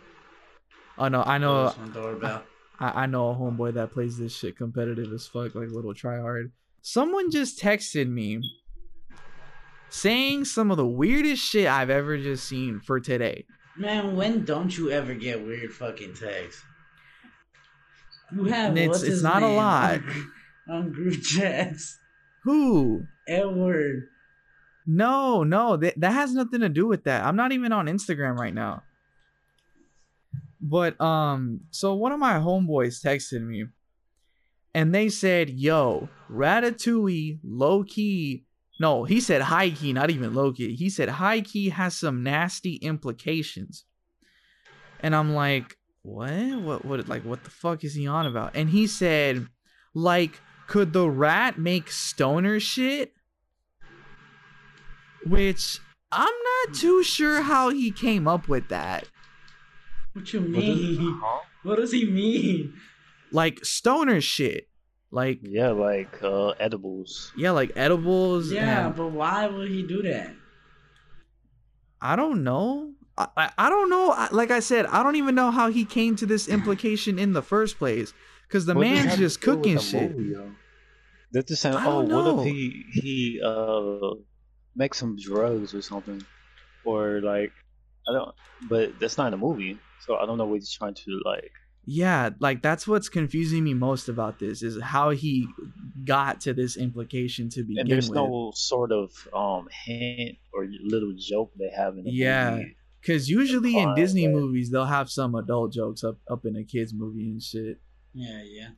[0.97, 2.43] Oh no, I know Close my doorbell.
[2.79, 6.51] I, I know a homeboy that plays this shit competitive as fuck, like little tryhard.
[6.81, 8.39] Someone just texted me
[9.89, 13.45] saying some of the weirdest shit I've ever just seen for today.
[13.77, 16.63] Man, when don't you ever get weird fucking texts?
[18.33, 19.99] You have And it's- what's it's his not a name lot.
[20.01, 20.31] on
[20.69, 21.97] on group chats.
[22.43, 23.03] Who?
[23.27, 24.07] Edward.
[24.87, 27.25] No, no, that that has nothing to do with that.
[27.25, 28.83] I'm not even on Instagram right now.
[30.61, 33.65] But um, so one of my homeboys texted me,
[34.73, 38.45] and they said, "Yo, Ratatouille, low key."
[38.79, 40.75] No, he said high key, not even low key.
[40.75, 43.83] He said high key has some nasty implications,
[45.01, 45.75] and I'm like,
[46.07, 46.61] what?
[46.61, 46.85] What?
[46.85, 47.07] What?
[47.09, 48.55] Like, what the fuck is he on about?
[48.55, 49.47] And he said,
[49.93, 53.13] like, could the rat make stoner shit?
[55.29, 55.79] Which
[56.11, 56.25] I'm
[56.67, 59.05] not too sure how he came up with that.
[60.13, 61.19] What you What is- mean?
[61.23, 61.39] huh?
[61.63, 62.73] What does he mean?
[63.31, 64.67] Like stoner shit.
[65.11, 67.31] Like Yeah, like uh, edibles.
[67.37, 68.51] yeah, like edibles.
[68.51, 70.33] Yeah, and- but why would he do that?
[72.01, 72.93] I don't know.
[73.17, 74.11] I, I, I don't know.
[74.11, 77.33] I, like I said, I don't even know how he came to this implication in
[77.33, 78.13] the first place.
[78.49, 80.15] Cause the What man's just cooking shit.
[80.15, 80.51] movie, yo?
[81.31, 84.11] They're just saying, oh, don't what if he he uh
[84.77, 86.23] makes some drugs or something,
[86.85, 87.51] or like
[88.07, 88.33] I don't.
[88.69, 91.51] But that's not in the movie, so I don't know what he's trying to like
[91.85, 95.47] Yeah, like that's what's confusing me most about this is how he
[96.05, 97.79] got to this implication to begin with.
[97.81, 98.15] And there's with.
[98.17, 102.51] no sort of um hint or little joke they have in the Yeah.
[102.51, 102.75] movie.
[103.01, 106.63] Because usually in Disney but- movies they'll have some adult jokes up up in a
[106.63, 107.79] kids movie and shit.
[108.13, 108.69] Yeah, yeah.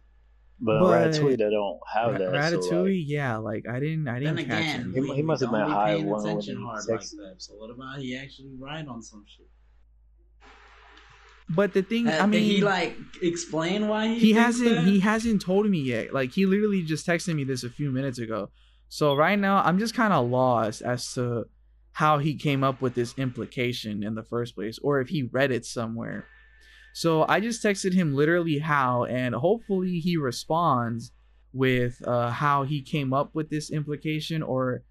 [0.62, 2.34] But, But- Ratatouille, they don't have that.
[2.34, 4.45] Ratatouille, So like, yeah, like I didn't I didn't catch
[4.76, 5.04] again, it.
[5.06, 7.36] He- he must have don't been be high paying one attention he hard like that.
[7.38, 9.48] So what about he actually right on some shit?
[11.52, 14.19] But the thing, Uh, I mean, did he like explain why he?
[14.19, 14.84] he hasn't that?
[14.86, 18.19] he hasn't told me yet like he literally just texted me this a few minutes
[18.19, 18.50] ago
[18.88, 21.45] so right now i'm just kind of lost as to
[21.93, 25.52] how he came up with this implication in the first place or if he read
[25.52, 26.26] it somewhere
[26.93, 31.12] so i just texted him literally how and hopefully he responds
[31.54, 34.84] with uh how he came up with this implication or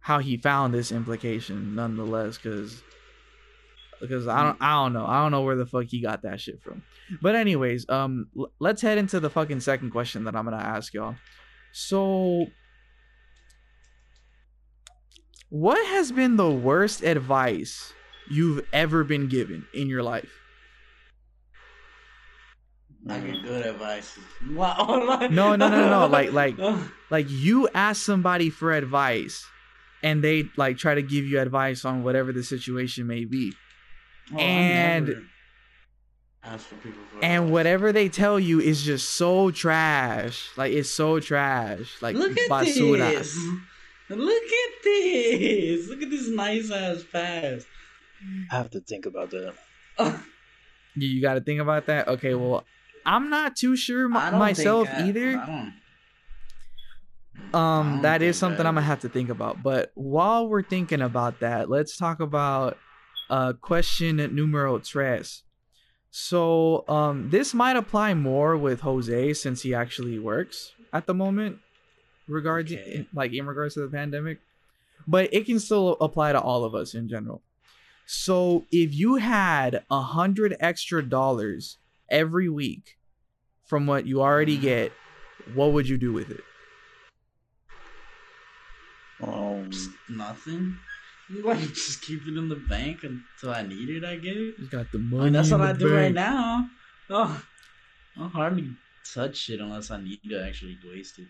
[0.00, 2.82] how he found this implication nonetheless because
[4.00, 5.06] because I don't I don't know.
[5.06, 6.82] I don't know where the fuck he got that shit from.
[7.22, 10.92] But anyways, um l- let's head into the fucking second question that I'm to ask
[10.92, 11.14] y'all.
[11.70, 12.46] So
[15.50, 17.92] what has been the worst advice
[18.28, 20.41] you've ever been given in your life?
[23.08, 24.16] I get good advice.
[24.52, 25.26] Wow.
[25.30, 29.44] No, no, no, no, like- like- Oh, Like you ask somebody for advice
[30.02, 33.52] and they like try to give you advice on whatever the situation may be.
[34.32, 35.26] Oh, I And-
[36.44, 37.52] ask for people for And advice.
[37.52, 40.48] whatever they tell you is just so trash.
[40.56, 41.96] Like it's so trash.
[42.00, 42.98] Like Look at basura.
[43.10, 43.36] this.
[44.10, 45.88] Look at this.
[45.88, 47.64] Look at this nice ass pass.
[48.50, 49.54] I have to think about that.
[50.94, 52.06] You, you got to think about that.
[52.06, 52.64] Okay, well,
[53.04, 55.38] I'm not too sure m- myself either.
[55.38, 55.74] I don't-
[57.54, 59.62] I Um, that is something I- I'm gonna have to think about.
[59.62, 62.78] But while we're thinking about that, let's talk about
[63.30, 65.42] uh question numero tres.
[66.10, 71.58] So um this might apply more with Jose since he actually works at the moment
[72.28, 73.06] regarding Okay.
[73.14, 74.40] like in regards to the pandemic.
[75.06, 77.42] But it can still apply to all of us in general.
[78.06, 81.78] So if you had a hundred extra dollars
[82.12, 82.98] every week
[83.64, 84.92] from what you already get,
[85.54, 86.42] what would you do with it?
[89.22, 90.78] Um, Just nothing.
[91.30, 94.04] Like just keep it in the bank until I need it.
[94.04, 94.34] I guess.
[94.58, 95.24] He's got the I money.
[95.24, 96.68] mean, that's what I do right now.
[97.08, 97.42] Oh,
[98.18, 98.68] I hardly
[99.14, 101.28] touch it unless I need to actually waste it.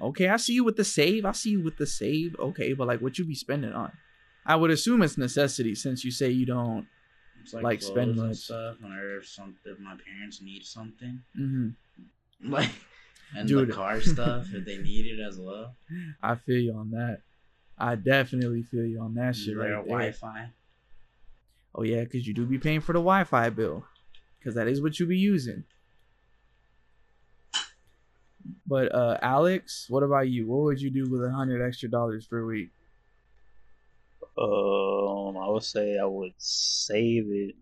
[0.00, 1.24] Okay, I see you with the save.
[1.24, 2.36] I see you with the save.
[2.38, 3.90] Okay, but like, what you be spending on?
[4.46, 6.86] I would assume it's necessity since you say you don't.
[7.52, 8.76] Like, Like, spend stuff.
[8.80, 11.70] Whenever if some if my parents need something, hmm
[12.44, 12.70] like
[13.36, 13.68] and Dude.
[13.68, 15.76] the car stuff if they need it as well.
[16.22, 17.22] I feel you on that.
[17.76, 19.76] I definitely feel you on that shit right there.
[19.82, 20.50] Wi-Fi.
[21.74, 23.84] Oh yeah, because you do be paying for the Wi-Fi bill,
[24.38, 25.64] because that is what you be using.
[28.66, 30.46] But uh, Alex, what about you?
[30.46, 32.70] What would you do with a hundred extra dollars per week?
[34.40, 37.54] Um, I would say I would save it.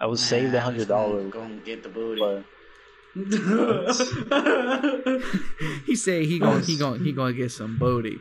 [0.00, 2.20] I would save the hundred dollars, Go and get the booty.
[2.20, 2.44] but
[5.86, 8.18] he say he gon' he gon' he gonna get some booty.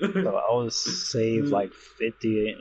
[0.00, 2.54] so I would save like 50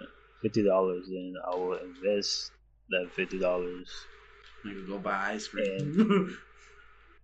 [0.65, 2.51] dollars, and I will invest
[2.89, 3.87] that fifty dollars
[4.65, 6.37] Nigga, go buy ice cream.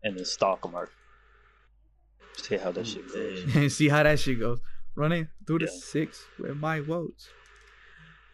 [0.04, 0.94] and the stock market.
[2.38, 3.56] See how that shit goes.
[3.56, 4.60] and see how that shit goes.
[5.00, 5.80] Running through the Yeah.
[5.80, 7.30] six with my votes.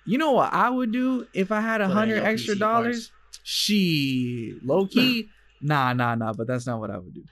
[0.05, 3.11] You know what I would do if I had a hundred extra PC dollars?
[3.43, 5.29] She low key,
[5.61, 6.33] nah, nah, nah.
[6.33, 7.23] But that's not what I would do.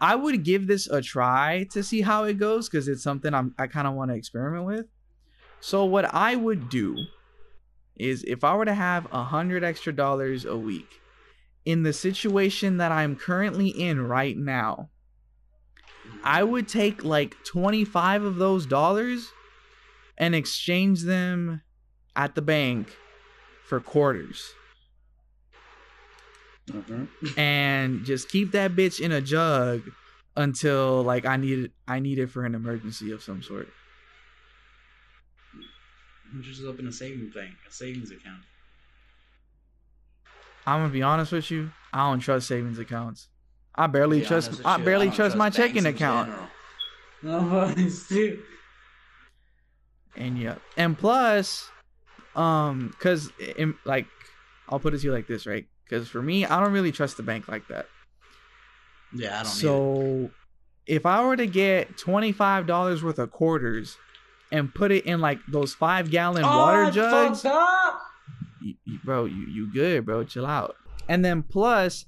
[0.00, 3.54] I would give this a try to see how it goes because it's something I'm
[3.58, 4.86] I kind of want to experiment with.
[5.60, 6.96] So what I would do
[7.96, 11.02] is if I were to have a hundred extra dollars a week
[11.64, 14.90] in the situation that I'm currently in right now,
[16.24, 19.30] I would take like 25 of those dollars
[20.18, 21.62] and exchange them
[22.16, 22.96] at the bank
[23.66, 24.54] for quarters
[26.70, 27.04] hmm
[27.36, 29.82] and just keep that bitch in a jug
[30.36, 33.68] until like I need it I need it for an emergency of some sort.
[36.40, 38.44] Just open a savings bank, a savings account.
[40.66, 43.28] I'm gonna be honest with you, I don't trust savings accounts.
[43.74, 46.28] I barely trust honest I barely don't trust, my checking account.
[46.28, 46.48] general.
[47.22, 48.42] No, it's too.
[50.16, 50.56] And yeah.
[50.76, 51.70] And plus,
[52.36, 54.06] um, cause in, like
[54.68, 55.66] I'll put it to you like this, right?
[55.84, 57.86] Because for me, I don't really trust the bank like that.
[59.14, 59.46] Yeah, I don't.
[59.46, 60.30] So
[60.86, 63.96] if I were to get twenty five dollars worth of quarters
[64.50, 67.44] and put it in like those five gallon Oh, water jugs,
[68.60, 70.24] you, you- bro, you you good, bro?
[70.24, 70.76] Chill out.
[71.08, 72.04] And then plus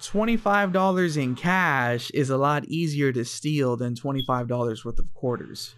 [0.00, 5.74] $25 in cash is a lot easier to steal than $25 worth of quarters.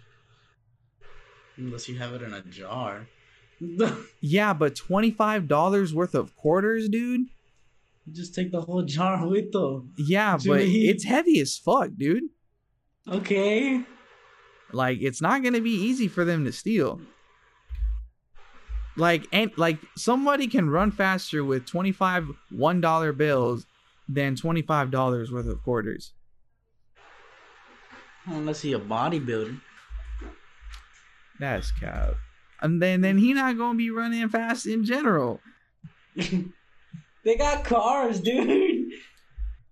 [1.57, 3.07] Unless you have it in a jar.
[4.21, 7.27] Yeah, but $25 worth of quarters, dude?
[8.11, 9.93] Just take the whole jar with them.
[9.97, 12.23] Yeah, but it's heavy as fuck, dude.
[13.07, 13.83] Okay.
[14.71, 17.01] Like it's not gonna be easy for them to steal.
[18.95, 23.65] Like and like somebody can run faster with 25 one dollar bills
[24.09, 26.13] than twenty five dollars worth of quarters.
[28.25, 29.61] Unless he a bodybuilder.
[31.39, 32.15] That's cap.
[32.61, 35.39] And then then he not gonna be running fast in general.
[36.15, 38.91] they got cars, dude.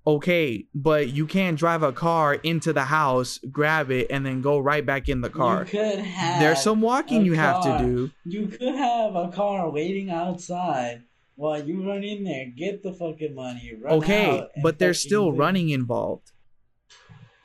[0.06, 4.58] Okay, but you can't drive a car into the house, grab it, and then go
[4.58, 5.66] right back in the car.
[5.66, 6.40] You could have.
[6.40, 8.12] There's some walking you have to do.
[8.24, 11.04] You could have a car waiting outside
[11.38, 13.72] while you run in there, get the fucking money.
[13.80, 16.32] Run Okay, but there's still running involved.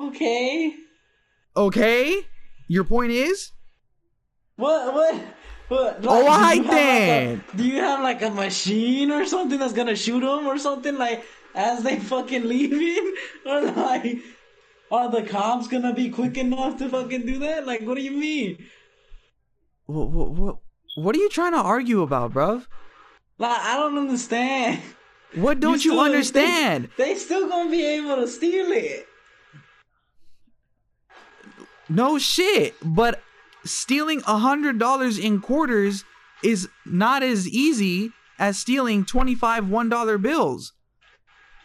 [0.00, 0.74] Okay.
[1.54, 2.26] Okay?
[2.68, 3.52] Your point is?
[4.56, 4.94] What?
[4.94, 5.14] What?
[5.68, 5.98] What?
[5.98, 9.58] Oh, do you alright have like a- do you have like a machine or something
[9.58, 11.24] that's gonna shoot them or something like
[11.54, 13.14] as they fucking leaving
[13.46, 14.18] or like?
[14.90, 17.66] Are the cops gonna be quick enough to fucking do that?
[17.66, 18.58] Like, what do you mean?
[19.86, 20.56] What, what, what,
[20.96, 22.66] what are you trying to argue about, bruv?
[23.42, 24.80] Like, I don't understand.
[25.34, 26.88] What don't you, still- understand?
[26.96, 29.06] They still gonna be able to steal it.
[31.88, 32.74] No shit.
[32.82, 33.20] But
[33.64, 36.04] stealing a hundred dollars in quarters
[36.44, 40.72] is not as easy as stealing twenty-five one-dollar bills.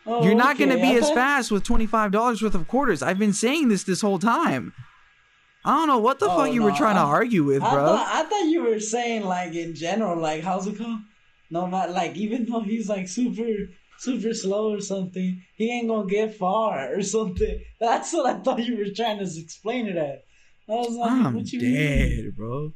[0.06, 3.04] Oh, You're not gonna be as fast with twenty-five dollars worth of quarters.
[3.04, 4.74] I've been saying this this whole time.
[5.66, 7.70] I don't know what the Oh, fuck you were no, trying to argue with, I
[7.74, 7.86] bro.
[7.86, 11.00] thought, I thought you were saying like in general, like how's it called?
[11.50, 13.46] No, not like even though he's like super
[14.00, 17.60] super slow or something, he ain't gonna get far or something.
[17.80, 20.24] That's what I thought you were trying to explain it at.
[20.70, 22.34] I was like, I'm what you dead, mean?
[22.36, 22.74] bro.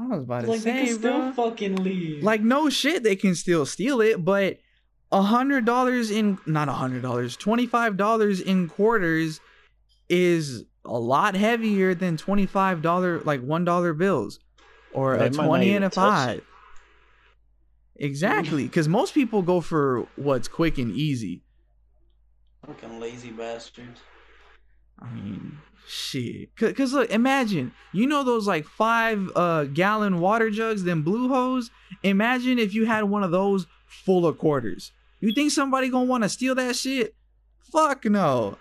[0.00, 1.32] I was about to Like they say, can still bro.
[1.32, 2.22] fucking leave.
[2.22, 4.58] Like no shit, they can still steal it, but
[5.10, 9.40] a hundred dollars in not a hundred dollars, twenty five dollars in quarters
[10.08, 14.38] is a lot heavier than twenty five dollar like one dollar bills
[14.92, 16.42] or They a might not twenty and a five.
[17.98, 18.04] It.
[18.04, 21.42] Exactly, because most people go for what's quick and easy.
[22.66, 24.00] fucking lazy bastards.
[25.00, 26.54] I mean, shit.
[26.56, 31.28] Cause, Cause look, imagine you know those like five uh gallon water jugs, then blue
[31.28, 31.70] hose.
[32.02, 34.92] Imagine if you had one of those full of quarters.
[35.20, 37.14] You think somebody gonna want to steal that shit?
[37.72, 38.58] Fuck no.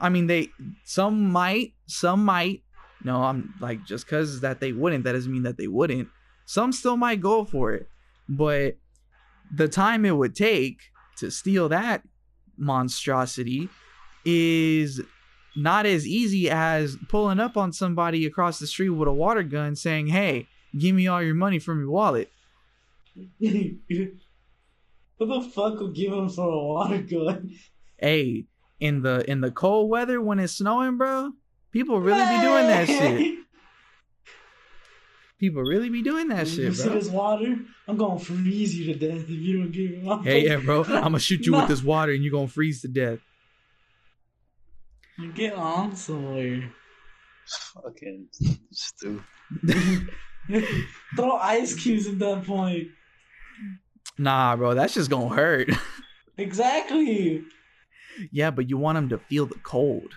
[0.00, 0.48] I mean, they
[0.84, 2.62] some might, some might.
[3.04, 6.08] No, I'm like just cause that they wouldn't, that doesn't mean that they wouldn't.
[6.44, 7.88] Some still might go for it,
[8.28, 8.76] but
[9.54, 10.80] the time it would take
[11.18, 12.02] to steal that
[12.56, 13.68] monstrosity
[14.24, 15.00] is
[15.56, 19.76] not as easy as pulling up on somebody across the street with a water gun
[19.76, 20.46] saying, Hey,
[20.78, 22.30] give me all your money from your wallet.
[23.40, 24.16] Who
[25.18, 27.54] the fuck would give him for a water gun?
[27.98, 28.46] Hey,
[28.80, 31.30] in the in the cold weather when it's snowing, bro,
[31.70, 33.38] people really be doing that shit.
[35.42, 36.94] People really be doing that you shit, see bro.
[36.94, 37.56] this water?
[37.88, 40.84] I'm gonna freeze you to death if you don't give me my Hey, yeah, bro,
[40.86, 41.62] I'm gonna shoot you Nah.
[41.62, 43.18] with this water and you're gonna freeze to death.
[45.34, 46.70] Get on somewhere.
[47.74, 48.28] Fucking
[48.70, 49.24] stupid.
[51.16, 52.88] Throw ice cubes at that point.
[54.18, 55.70] Nah, bro, that's just gonna hurt.
[56.38, 57.42] Exactly.
[58.30, 60.14] yeah, but you want them to feel the cold,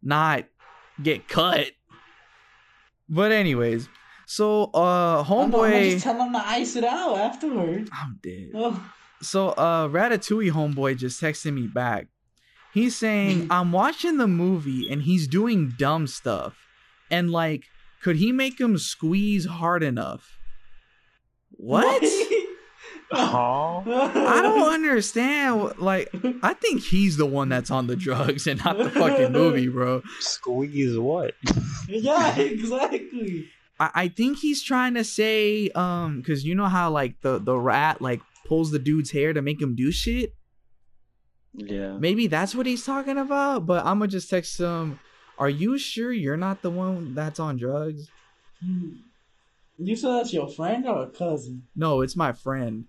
[0.00, 0.44] not
[1.02, 1.72] get cut.
[3.08, 3.88] But anyways,
[4.26, 7.88] so uh, I'm, I'm just tell him to ice it out afterward.
[7.92, 8.50] I'm dead.
[8.54, 12.08] Oh, So uh Ratatouille homeboy just texted me back.
[12.74, 16.58] He's saying, I'm watching the movie and he's doing dumb stuff.
[17.10, 17.64] And like,
[18.02, 20.36] could he make him squeeze hard enough?
[21.52, 22.02] What?
[23.10, 23.80] Huh?
[23.86, 25.78] I don't understand.
[25.78, 26.10] Like,
[26.42, 30.02] I think he's the one that's on the drugs and not the fucking movie, bro.
[30.20, 31.34] Squeeze what?
[31.88, 33.48] yeah, exactly.
[33.78, 37.56] I, I think he's trying to say, um, because you know how like the the
[37.56, 40.34] rat like pulls the dude's hair to make him do shit.
[41.54, 41.96] Yeah.
[41.98, 43.66] Maybe that's what he's talking about.
[43.66, 44.98] But I'm gonna just text him.
[45.38, 48.08] Are you sure you're not the one that's on drugs?
[49.78, 51.64] You said that's your friend or a cousin?
[51.74, 52.86] No, it's my friend.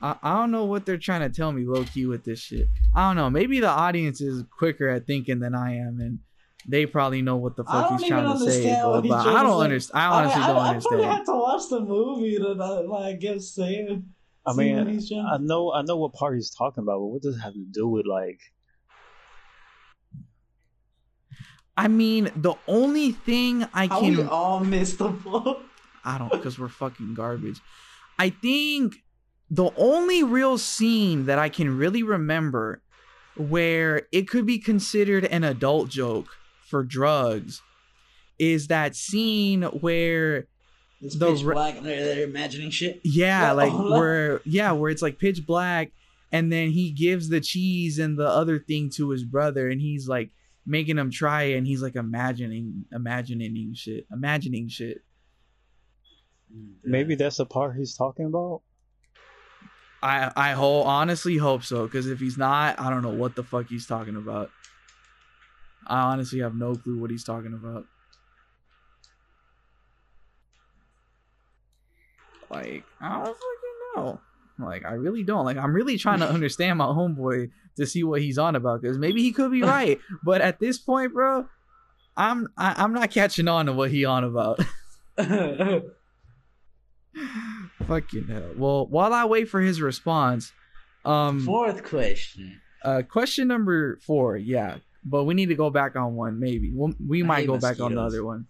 [0.00, 2.68] I, I don't know what they're trying to tell me low key with this shit.
[2.94, 3.30] I don't know.
[3.30, 6.20] Maybe the audience is quicker at thinking than I am, and
[6.66, 8.72] they probably know what the fuck he's trying to say.
[8.72, 9.64] understand But, what he's but I don't say.
[9.64, 9.98] understand.
[10.02, 11.16] I honestly I, don't I, I probably understand.
[11.16, 12.52] have to watch the movie to
[12.88, 14.02] like get saved.
[14.46, 15.10] I mean, what he's?
[15.12, 17.64] I know, I know what part he's talking about, but what does it have to
[17.70, 18.40] do with like?
[21.76, 25.60] I mean, the only thing I How we can all missed the ball.
[26.04, 27.60] I don't because we're fucking garbage.
[28.18, 28.96] I think
[29.50, 32.82] the only real scene that I can really remember
[33.36, 36.28] where it could be considered an adult joke
[36.74, 37.62] for drugs
[38.36, 40.48] is that scene where
[41.00, 43.00] It's The pitch black and they're, they're imagining shit.
[43.04, 45.92] yeah, Yeah, like where yeah, where it's like pitch black
[46.32, 50.08] and then he gives the cheese and the other thing to his brother and he's
[50.08, 50.30] like
[50.66, 54.98] making him try it and he's like imagining imagining shit, imagining shit.
[56.52, 58.62] Mm, Maybe that's the part he's talking about.
[60.02, 63.44] I I ho- honestly hope so because if he's not, I don't know what the
[63.44, 64.50] fuck he's talking about.
[65.86, 67.86] I honestly have no clue what he's talking about.
[72.50, 74.20] Like I don't fucking know.
[74.58, 75.44] Like I really don't.
[75.44, 78.98] Like I'm really trying to understand my homeboy to see what he's on about because
[78.98, 81.46] maybe he could be right, but at this point, bro,
[82.16, 84.60] I'm I, I'm not catching on to what he on about.
[87.86, 88.50] Fucking hell.
[88.56, 90.52] Well, while I wait for his response,
[91.04, 92.60] um, Fourth question.
[92.82, 96.72] uh, question number four, yeah, but we need to go back on one, maybe.
[96.72, 98.46] We'll, we I might hate go back on the other one.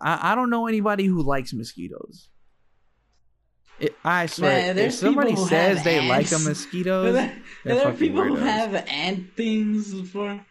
[0.00, 2.28] I, I don't know anybody who likes mosquitoes.
[3.78, 7.86] It, I swear, Man, if somebody says have they like a mosquito, there, they're there
[7.86, 10.44] are fucking people who have ant things for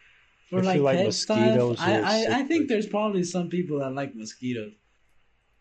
[0.49, 1.87] for If like, like pet mosquitoes, stuff.
[1.87, 4.73] I, you're a I, I sick think there's probably some people that like mosquitoes.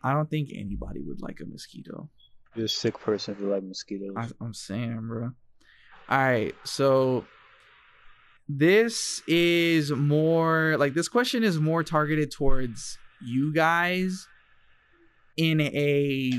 [0.01, 2.09] I don't think anybody would like a mosquito.
[2.55, 4.15] You're a sick person if you like mosquitoes.
[4.17, 5.31] I, I'm saying, bro.
[6.09, 7.25] All right, so
[8.49, 14.27] this is more like this question is more targeted towards you guys
[15.37, 16.31] in a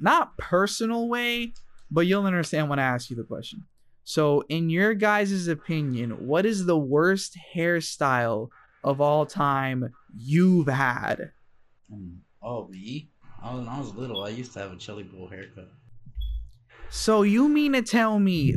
[0.00, 1.52] not personal way,
[1.90, 3.64] but you'll understand when I ask you the question.
[4.04, 8.48] So, in your guys' opinion, what is the worst hairstyle
[8.82, 11.32] of all time you've had?
[11.92, 13.10] Um, oh, me?
[13.42, 15.68] I was, when I was little, I used to have a chili bowl haircut.
[16.88, 18.56] So you mean to tell me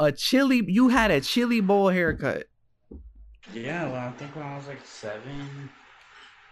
[0.00, 2.46] a chili you had a chili bowl haircut?
[3.54, 5.70] Yeah, well, I think when I was like seven.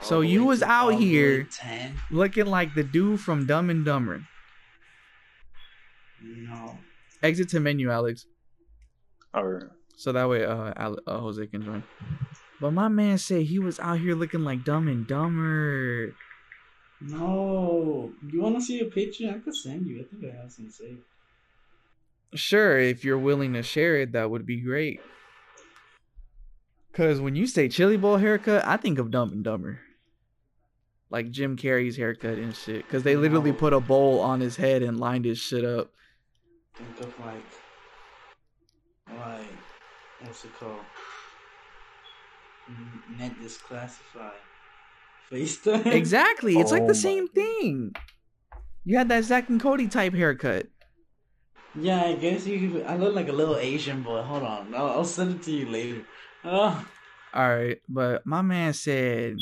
[0.00, 1.94] So you was out all the way here- Ten?
[2.10, 4.22] Looking like the dude from Dumb and Dumber.
[6.22, 6.78] No.
[7.22, 8.26] Exit to menu, Alex.
[9.34, 11.82] or So that way uh, Ale- uh Jose can join.
[12.60, 16.14] But my man said he was out here looking like Dumb and Dumber.
[17.00, 18.12] No.
[18.30, 19.30] You want to see a picture?
[19.34, 20.00] I could send you.
[20.00, 21.00] I think I have some saved.
[22.36, 25.00] Sure, if you're willing to share it, that would be great.
[26.92, 29.80] Cause when you say chili bowl haircut, I think of Dumb and Dumber.
[31.10, 32.88] Like Jim Carrey's haircut and shit.
[32.88, 35.90] Cause they literally put a bowl on his head and lined his shit up.
[36.74, 37.44] Think of like,
[39.18, 39.46] like,
[40.22, 40.80] what's it called?
[43.18, 44.32] Ned's Declassified.
[45.30, 45.86] FaceTime.
[45.86, 46.56] Exactly.
[46.58, 47.34] It's like Oh the same God.
[47.34, 47.92] thing.
[48.84, 50.66] You had that Zack and Cody type haircut.
[51.78, 52.82] Yeah, I guess you.
[52.84, 54.22] I look like a little Asian boy.
[54.22, 56.04] Hold on, I'll, I'll send it to you later.
[56.44, 56.88] Oh,
[57.34, 59.38] All right, but my man said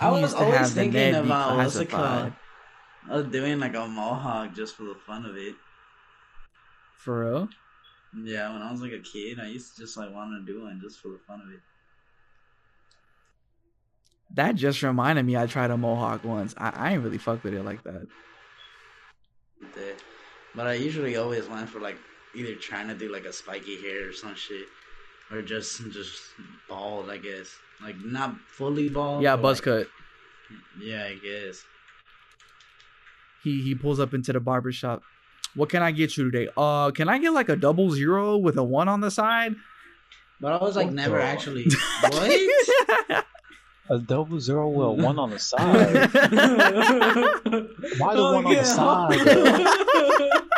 [0.00, 2.32] I was always have thinking about what's it called?
[3.08, 5.54] I was doing like a mohawk just for the fun of it.
[6.96, 7.48] For real?
[8.16, 10.62] Yeah, when I was like a kid, I used to just like want to do
[10.62, 11.60] one just for the fun of it.
[14.34, 16.54] That just reminded me I tried a mohawk once.
[16.56, 18.06] I, I ain't really fuck with it like that.
[19.62, 20.13] Uh,
[20.54, 21.96] But I usually always went for like
[22.34, 24.66] either trying to do like a spiky hair or some shit,
[25.30, 26.20] or just just
[26.68, 27.10] bald.
[27.10, 27.48] I guess
[27.82, 29.22] like not fully bald.
[29.22, 29.86] Yeah, buzz like- cut.
[30.80, 31.64] Yeah, I guess.
[33.42, 35.02] He he pulls up into the barber shop.
[35.54, 36.48] What can I get you today?
[36.56, 39.54] Uh, can I get like a double zero with a one on the side?
[40.40, 41.66] But I was like What never the- actually.
[42.00, 43.23] what?
[43.90, 46.10] A double zero with a one on the side.
[47.98, 50.40] Why the oh, one on the side,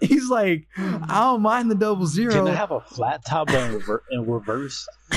[0.00, 2.48] He's like, I don't mind the double Can.
[2.48, 4.88] I have a flat top but in, rever- in reverse?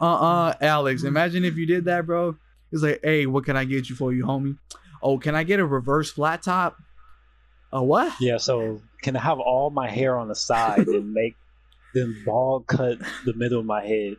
[0.00, 1.02] uh-uh, Alex.
[1.02, 2.36] Imagine if you did that, bro.
[2.70, 4.58] He's like, hey, what can I get you for you, homie?
[5.02, 6.76] Oh, can I get a reverse flat top?
[7.72, 8.12] A what?
[8.20, 11.36] Yeah, so can I have all my hair on the side and make
[11.94, 14.16] then bald cut the middle of my head?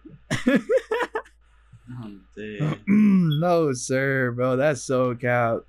[0.48, 2.80] oh, dude.
[2.88, 4.56] no, sir, bro.
[4.56, 5.60] That's so cap.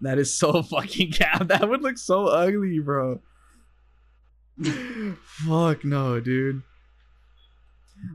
[0.00, 1.48] That is so fucking cap.
[1.48, 3.20] That would look so ugly, bro.
[5.24, 6.62] Fuck no, dude.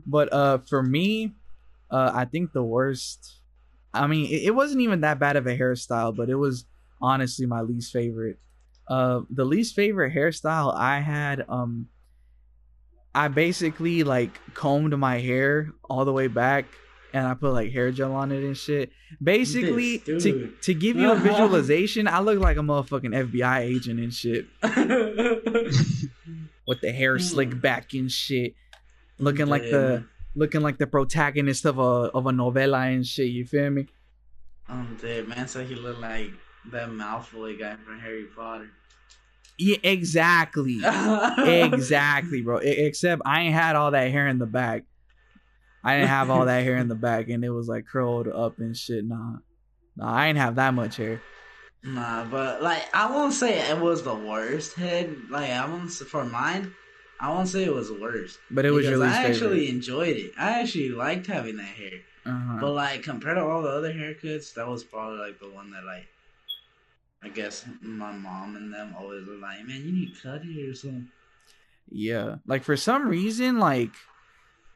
[0.06, 1.34] But uh for me,
[1.90, 3.36] Uh, I think the worst.
[3.94, 6.66] I mean, it, it wasn't even that bad of a hairstyle, but it was
[7.00, 8.38] honestly my least favorite.
[8.88, 11.44] Uh, the least favorite hairstyle I had.
[11.48, 11.88] Um,
[13.14, 16.66] I basically like combed my hair all the way back,
[17.12, 18.90] and I put like hair gel on it and shit.
[19.22, 24.12] Basically, to to give you a visualization, I look like a motherfucking FBI agent and
[24.12, 24.46] shit
[26.66, 28.54] with the hair slicked back and shit,
[29.18, 33.28] looking like the looking like the protagonist of a of a novela and shit.
[33.28, 33.86] You feel me?
[34.68, 36.32] Um, dead man said he looked like
[36.72, 38.70] that Malfoy guy from Harry Potter.
[39.58, 40.80] Yeah, exactly,
[41.38, 42.60] exactly, bro.
[42.60, 44.84] E- except I ain't had all that hair in the back.
[45.82, 48.58] I didn't have all that hair in the back, and it was like curled up
[48.58, 49.04] and shit.
[49.04, 49.36] Nah,
[49.96, 51.22] nah, I ain't have that much hair.
[51.82, 55.16] Nah, but like I won't say it was the worst head.
[55.30, 56.74] Like I won't for mine.
[57.18, 58.38] I won't say it was the worst.
[58.50, 59.74] But it was your least I actually favorite.
[59.74, 60.32] enjoyed it.
[60.38, 62.00] I actually liked having that hair.
[62.26, 62.58] Uh-huh.
[62.60, 65.84] But like compared to all the other haircuts, that was probably like the one that
[65.84, 66.06] like
[67.22, 70.68] I guess my mom and them always were like, Man, you need to cut it
[70.68, 71.08] or something.
[71.90, 72.36] Yeah.
[72.46, 73.90] Like for some reason, like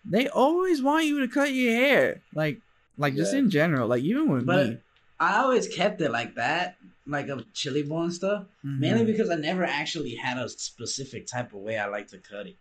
[0.04, 2.22] they always want you to cut your hair.
[2.34, 2.60] Like
[2.96, 3.88] like just in general.
[3.88, 4.78] Like even with But me.
[5.18, 6.76] I always kept it like that,
[7.06, 8.46] like a chili bowl and stuff.
[8.62, 9.06] Mainly Mhm.
[9.06, 12.56] because I never actually had a specific type of way I like to cut it.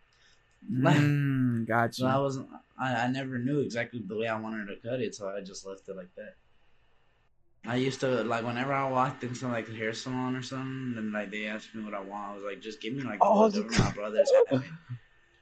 [0.70, 4.66] like- Mm, got So I wasn't I, I never knew exactly the way I wanted
[4.68, 6.36] to cut it, so I just left it like that.
[7.70, 11.14] I used to like whenever I walked into like a hair salon or something, and
[11.14, 13.44] like they asked me what I want, I was like, just give me like Oh,
[13.44, 14.66] whatever my brother's having,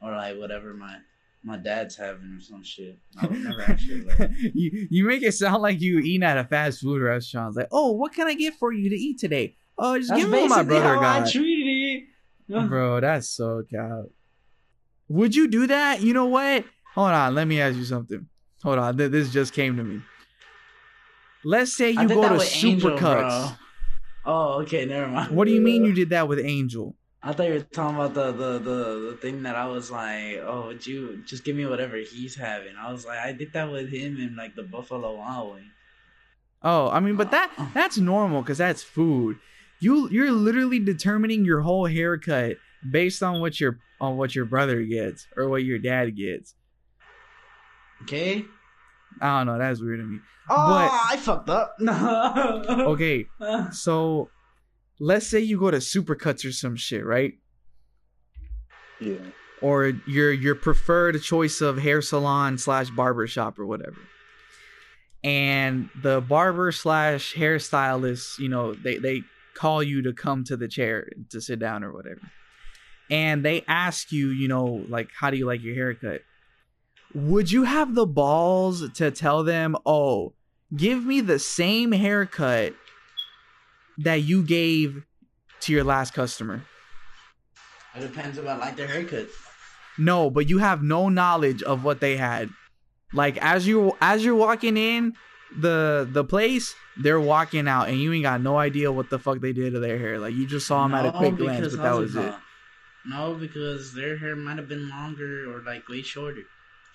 [0.01, 0.97] or like whatever my
[1.41, 2.99] my dad's having or some shit.
[3.17, 4.29] I would never actually like.
[4.53, 7.51] you you make it sound like you eating at a fast food restaurant.
[7.51, 9.55] It's like, oh, what can I get for you to eat today?
[9.77, 11.31] Oh, just That's give me what my brother how I got.
[11.31, 12.03] treated
[12.49, 12.67] it.
[12.69, 14.03] Bro, that's so cow.
[15.07, 16.01] Would you do that?
[16.01, 16.65] You know what?
[16.93, 18.27] Hold on, let me ask you something.
[18.63, 20.01] Hold on, th- this just came to me.
[21.47, 23.57] Let's say you go to Supercuts.
[24.25, 25.31] Oh, okay, never mind.
[25.33, 26.93] What do you mean you did that with Angel?
[27.23, 30.39] I thought you were talking about the, the, the, the thing that I was like,
[30.45, 32.75] oh, would you just give me whatever he's having?
[32.75, 35.71] I was like, I did that with him in like the Buffalo Wild Wing.
[36.63, 37.69] Oh, I mean, but that uh-huh.
[37.73, 39.37] that's normal because that's food.
[39.79, 42.57] You you're literally determining your whole haircut
[42.91, 46.55] based on what your on what your brother gets or what your dad gets.
[48.01, 48.43] Okay.
[49.21, 49.59] Ah, I don't know.
[49.59, 50.19] That's weird to me.
[50.49, 51.75] Oh, But- ah, I fucked up.
[51.79, 52.63] No.
[52.93, 53.25] Okay,
[53.71, 54.29] so
[54.99, 57.33] let's say you go to Supercuts or some shit, right?
[58.99, 59.17] Yeah.
[59.61, 63.97] or your your preferred choice of hair salon slash barber shop or whatever
[65.23, 69.21] and the barber slash hairstylist you know they they
[69.55, 72.21] call you to come to the chair to sit down or whatever
[73.11, 76.21] and they ask you you know like how do you like your haircut
[77.13, 80.33] would you have the balls to tell them oh
[80.75, 82.73] give me the same haircut
[83.97, 85.03] that you gave
[85.61, 86.63] to your last customer
[87.95, 89.27] It depends about like their haircut.
[89.97, 92.49] no, but you have no knowledge of what they had.
[93.13, 95.13] Like as you as you're walking in
[95.57, 99.39] the the place, they're walking out, and you ain't got no idea what the fuck
[99.39, 100.19] they did to their hair.
[100.19, 102.33] Like you just saw them at a quick glance, but that was it.
[103.05, 106.43] No, because their hair might have been longer or like way shorter.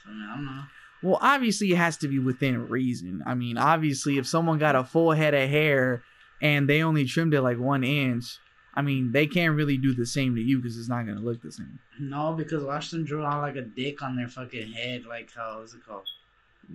[0.04, 0.62] So, I, mean, I don't know.
[1.02, 3.22] Well, obviously it has to be within reason.
[3.26, 6.02] I mean, obviously if someone got a full head of hair
[6.40, 8.38] and they only trimmed it like one inch,
[8.74, 11.42] I mean they can't really do the same to you because it's not gonna look
[11.42, 11.78] the same.
[12.00, 15.02] No, because watch them draw like a dick on their fucking head.
[15.08, 16.06] Like how what's it called?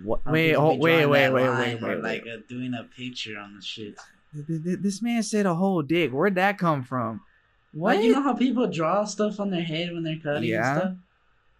[0.04, 0.24] What?
[0.26, 2.32] Wait, oh, wait, drawing wait, wait, wait, wait, like wait.
[2.32, 3.98] uh, doing a picture on the shit.
[4.46, 6.12] Th- th- This man said a whole dick.
[6.12, 7.22] Where'd that come from?
[7.72, 7.96] What?
[7.96, 10.70] Like you know how people draw stuff on their head when they're cutting Yeah.
[10.72, 10.92] and stuff.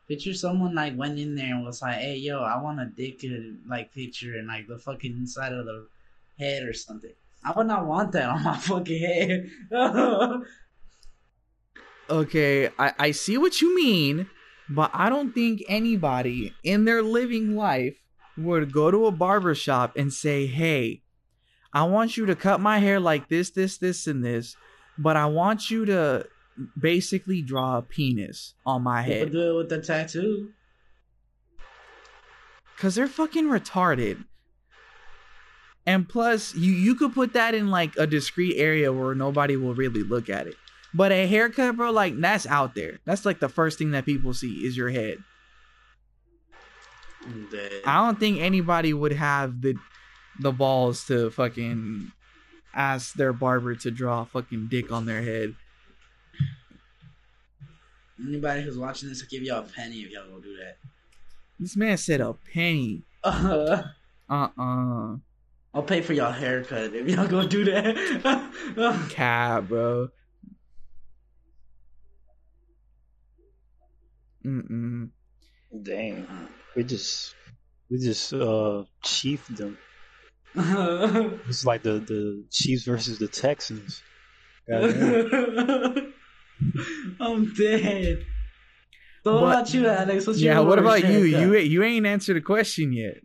[0.09, 3.25] Picture someone like went in there and was like, "Hey, yo, I want a dick
[3.67, 5.89] like picture and like the fucking inside of the
[6.39, 7.13] head or something."
[7.45, 9.51] I would not want that on my fucking head.
[12.11, 14.29] okay, I, I see what you mean,
[14.69, 17.99] but I don't think anybody in their living life
[18.37, 21.03] would go to a barber shop and say, Hey,
[21.73, 24.57] I want you to cut my hair like this, this, this, and this,
[24.97, 26.27] but I want you to
[26.79, 29.33] basically draw a penis on my People head.
[29.33, 30.51] do it with the tattoo.
[32.79, 34.25] Cause they're fucking retarded.
[35.85, 39.75] And plus, you you could put that in like a discreet area where nobody will
[39.75, 40.55] really look at it.
[40.95, 42.99] But a haircut, bro, like that's out there.
[43.05, 45.19] That's like the first thing that people see is your head.
[47.85, 49.75] I don't think anybody would have the
[50.39, 52.13] the balls to fucking
[52.75, 55.55] ask their barber to draw a fucking dick on their head.
[58.27, 60.79] Anybody who's watching this will give y'all a penny if y'all go do that.
[61.61, 63.03] This man said a penny.
[63.25, 63.83] Uh,
[64.31, 65.17] Uh-uh.
[65.75, 69.07] I'll pay for y'all haircut if y'all go do that.
[69.11, 70.09] Cab, bro.
[74.45, 75.11] Mm-mm.
[75.83, 76.27] Dang,
[76.75, 77.35] we just
[77.91, 79.77] we just uh chiefed them.
[80.55, 84.03] It's like the the Chiefs versus the Texans.
[86.61, 87.17] Goddamn.
[87.21, 88.25] I'm dead.
[89.25, 90.27] So what But- about you, Alex?
[90.27, 91.07] What's your Yeah, what about you?
[91.35, 91.41] haircut?
[91.41, 93.19] You you ain't answered the question yet.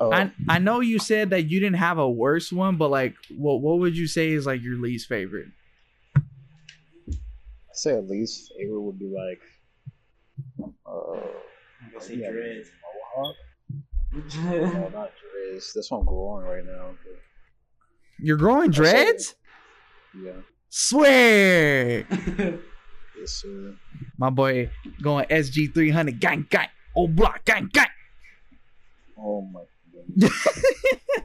[0.00, 3.14] Oh, I I know you said that you didn't have a worse one, but like
[3.36, 5.48] what what would you say is like your least favorite?
[6.16, 9.40] I say at least favorite would be like
[10.86, 11.20] uh
[11.80, 12.70] I'm gonna say yeah, dreads.
[13.16, 13.36] Mohawk.
[14.12, 15.72] No, not dreads.
[15.74, 16.90] That's what I'm growing right now.
[17.04, 17.18] But
[18.18, 19.34] You're growing said- dreads?
[20.24, 20.32] yeah,
[20.70, 22.04] Swear.
[22.08, 22.58] yes
[23.24, 23.74] sir.
[24.18, 24.70] My boy
[25.02, 26.68] going SG three hundred gang gang.
[26.96, 27.86] Oh block gang gang.
[29.18, 29.62] Oh my
[29.92, 30.32] goodness.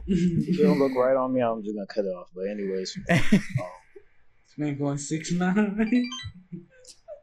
[0.06, 2.28] if it don't look right on me, I'm just gonna cut it off.
[2.34, 6.08] But anyways, um, This man going six nine.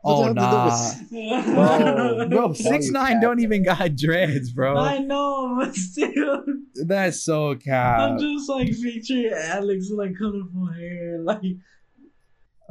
[0.03, 0.93] Oh What the hell nah.
[1.11, 2.30] did Oh.
[2.30, 4.78] Bro, six nine don't even got dreads, bro.
[4.78, 5.05] I bro.
[5.05, 6.43] know, but still,
[6.86, 8.07] That's so cow.
[8.13, 11.41] I'm just like featuring Alex with like colorful hair, like.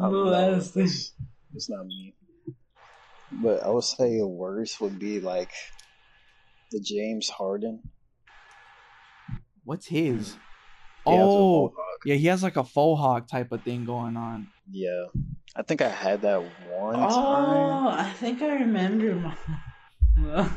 [0.03, 1.13] I'm No, oh, not- that's it's,
[1.55, 2.15] it's not me.
[3.33, 5.53] But I would say the worst would be like
[6.73, 7.81] the James Harden.
[9.65, 10.33] What's his?
[10.33, 10.39] He
[11.07, 11.73] Oh,
[12.05, 14.49] yeah, he has like a faux hawk type of thing going on.
[14.71, 15.07] yeah.
[15.57, 16.41] I think I had that
[16.71, 17.09] one oh, time.
[17.11, 19.15] Oh, I think I remember.
[20.17, 20.49] My...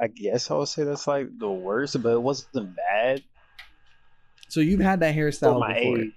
[0.00, 3.22] I guess I would say that's like the worst, but it wasn't bad
[4.48, 6.12] So you've had that for hairstyle my before, age.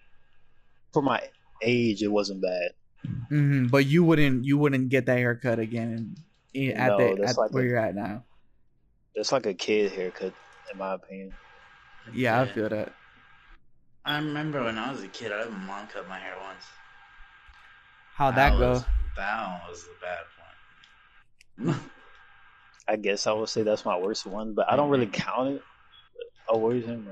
[0.94, 1.22] For my
[1.64, 2.72] age, it wasn't bad.
[3.30, 6.16] hmm but you wouldn't you wouldn't get that haircut again
[6.54, 8.24] in, in- at No, the that's at like where a- you're at now.
[9.16, 10.34] It's like a kid haircut,
[10.72, 11.34] in my opinion.
[12.12, 12.96] Yeah, I feel that.
[14.06, 16.66] I remember when I was a kid, I had my mom cut my hair once.
[18.16, 18.72] How'd that go?
[18.72, 18.86] Was,
[19.16, 21.80] that one was the bad one.
[22.88, 25.62] I guess I would say that's my worst one, but I don't really count it.
[26.48, 27.08] But, oh, where's him?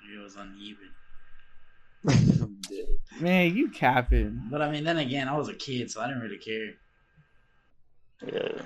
[0.00, 0.94] it was uneven.
[3.20, 4.42] Man, you capping.
[4.50, 6.70] But I mean, then again, I was a kid, so I didn't really care.
[8.26, 8.62] yeah.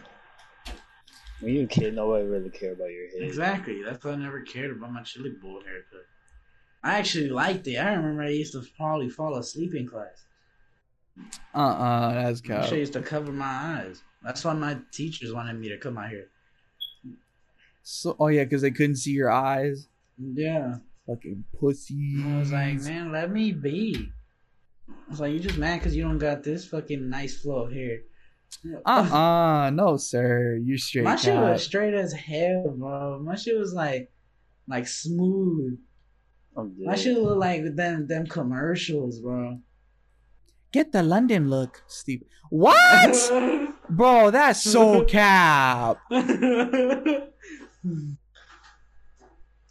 [1.40, 3.22] When you're a kid, nobody really care about your hair.
[3.22, 3.82] Exactly.
[3.82, 6.06] That's why I never cared about my chili bowl haircut.
[6.82, 7.76] I actually liked it.
[7.76, 10.24] I remember I used to probably fall asleep in class.
[11.54, 12.62] Uh uh that's I cap.
[12.62, 14.02] actually used to cover my eyes.
[14.22, 16.26] That's why my teachers wanted me to cut my hair.
[17.82, 19.88] So oh yeah, because they couldn't see your eyes.
[20.18, 20.76] Yeah.
[21.06, 22.22] Fucking pussy.
[22.24, 24.10] I was like, man, let me be.
[24.88, 27.72] I was like, you just mad because you don't got this fucking nice flow of
[27.72, 27.98] hair.
[28.86, 31.04] Uh uh no sir, you straight.
[31.04, 33.18] My shit was straight as hell, bro.
[33.20, 34.10] My shit was like,
[34.68, 35.78] like smooth.
[36.56, 36.86] I'm dead.
[36.86, 39.58] My shit look like them them commercials, bro.
[40.72, 42.24] Get the London look, Steve.
[42.50, 43.14] What?
[43.90, 45.98] Bro, that's so cap.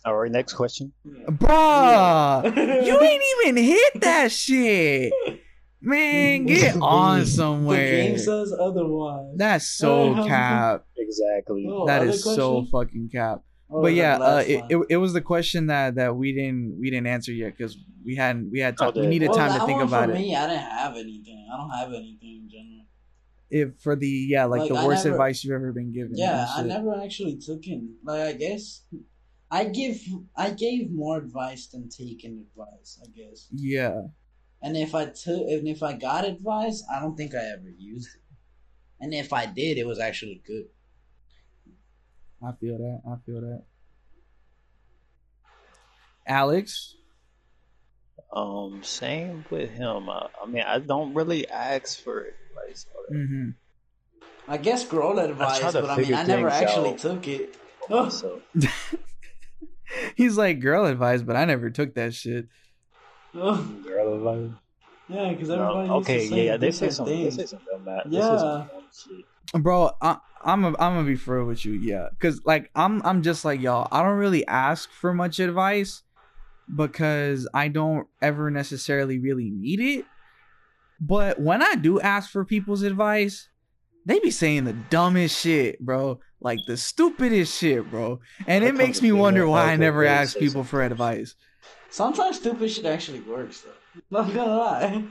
[0.05, 0.91] All right, next question.
[1.05, 5.13] Bruh, you ain't even hit that shit.
[5.81, 7.25] Man, get on somewhere.
[7.25, 7.91] The somewhere.
[7.91, 9.33] game says otherwise.
[9.35, 10.85] That's so Uh, cap.
[10.97, 11.67] Exactly.
[11.69, 13.41] Oh, That other is so fucking cap.
[13.69, 16.89] Or but yeah, uh, it, it, it was the question that that we didn't we
[16.89, 19.65] didn't answer yet because we hadn't we had Oh, time we needed Well, time to
[19.65, 20.19] think about for it.
[20.19, 21.47] me, I didn't have anything.
[21.51, 22.85] I don't have anything in general.
[23.49, 26.11] If for the yeah like, Like, the I worst never- advice you've ever been given.
[26.15, 27.95] Yeah, I never actually took in.
[28.05, 28.83] Like, I guess
[29.59, 30.01] I give
[30.35, 32.99] I gave more advice than taking advice.
[33.03, 33.47] I guess.
[33.51, 34.07] Yeah,
[34.61, 38.15] And if I took and if I got advice, I don't think I ever used
[38.15, 38.21] it.
[38.99, 40.67] And if I did, it was actually good.
[42.41, 43.01] I feel that.
[43.07, 43.63] I feel that.
[46.25, 46.95] Alex,
[48.33, 50.09] Um, same with him.
[50.09, 52.85] I, I mean, I don't really ask for advice.
[53.09, 53.49] hmm
[54.47, 56.99] I guess girl advice, try but I mean, I never actually out.
[56.99, 57.55] took it.
[58.09, 58.41] So
[60.15, 62.47] he's like girl advice, but I never took that shit.
[63.35, 64.57] Oh, girl advice.
[65.09, 65.87] yeah, because No, everybody.
[65.89, 67.35] used okay, to say yeah, yeah, they say different some, they things.
[67.35, 68.29] say some dumb ma- they Yeah.
[68.29, 68.83] say some dumb
[69.53, 69.63] shit.
[69.63, 73.01] bro I, i'm a, i'm gonna be for real with you yeah because like i'm
[73.05, 76.03] i'm just like y'all i don't really ask for much advice
[76.73, 80.05] because i don't ever necessarily really need it
[80.99, 83.49] but when i do ask for people's advice
[84.05, 89.01] they be saying the dumbest shit bro like the stupidest shit bro and it makes
[89.01, 91.35] me wonder why i never ask people for advice
[91.89, 94.01] Sometimes stupid shit actually works, though.
[94.09, 95.03] Not gonna lie.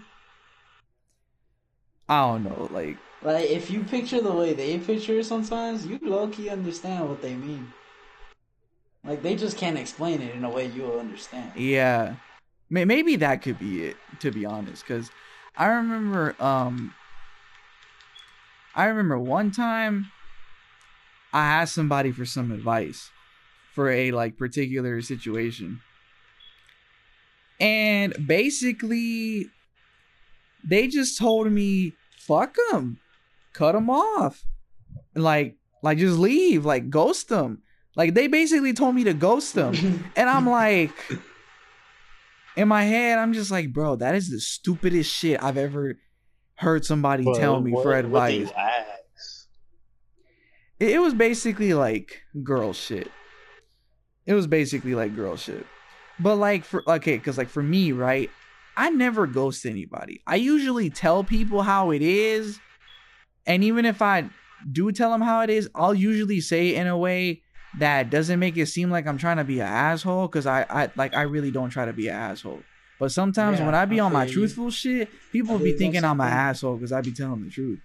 [2.08, 6.00] i don't know like Like, if you picture the way they picture it sometimes, you
[6.02, 7.72] low key understand what they mean.
[9.04, 11.52] Like they just can't explain it in a way you'll understand.
[11.56, 12.16] Yeah.
[12.68, 14.82] Maybe that could be it, to be honest.
[14.82, 15.10] Because
[15.56, 16.94] I remember, um,
[18.74, 20.10] I remember one time
[21.32, 23.10] I asked somebody for some advice
[23.74, 25.80] for a like particular situation.
[27.60, 29.46] And basically,
[30.64, 32.98] they just told me, fuck them,
[33.52, 34.44] cut them off.
[35.14, 37.62] Like, like just leave, like ghost them.
[37.94, 39.74] Like they basically told me to ghost them.
[40.16, 40.92] And I'm like,
[42.56, 45.96] in my head, I'm just like, bro, that is the stupidest shit I've ever
[46.62, 48.50] heard somebody But tell me what advice.
[50.78, 53.10] It, it was basically like girl shit.
[54.24, 55.66] It was basically like girl shit.
[56.18, 58.30] But like for okay, because like for me, right,
[58.76, 60.22] I never ghost anybody.
[60.26, 62.58] I usually tell people how it is,
[63.46, 64.30] and even if I
[64.70, 67.42] do tell them how it is, I'll usually say it in a way
[67.78, 70.28] that doesn't make it seem like I'm trying to be an asshole.
[70.28, 72.62] Because I, I like I really don't try to be an asshole.
[73.02, 74.40] But sometimes Yeah, when I be I on my feel you.
[74.42, 77.80] truthful shit, people be thinking I'm an asshole because I be telling the truth.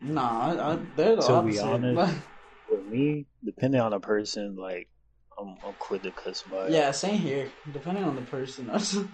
[0.00, 1.64] Nah, I, I, they're the To be opposite.
[1.64, 2.22] honest,
[2.68, 4.88] For me, depending on the person, like
[5.36, 6.74] I'm, I'm quick to cuss somebody.
[6.74, 7.50] yeah, same here.
[7.72, 8.70] Depending on the person.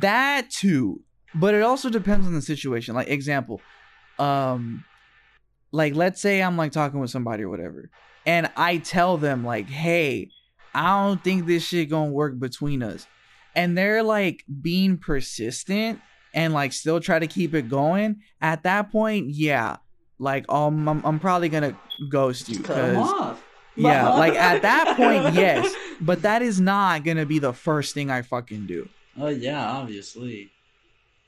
[0.00, 1.00] that too
[1.34, 3.62] but it also depends on the situation like example
[4.18, 4.84] um
[5.72, 7.88] like let's say i'm like talking with somebody or whatever
[8.26, 10.28] and i tell them like hey
[10.74, 13.06] i don't think this shit gonna work between us
[13.56, 16.00] and they're like being persistent
[16.34, 19.76] and like still try to keep it going at that point yeah
[20.18, 21.76] like um i'm, I'm probably gonna
[22.10, 23.44] ghost you Just cut 'em 'cause- off.
[23.74, 28.10] yeah like at that point yes but that is not gonna be the first thing
[28.10, 28.88] i fucking do
[29.18, 30.50] Oh yeah, obviously.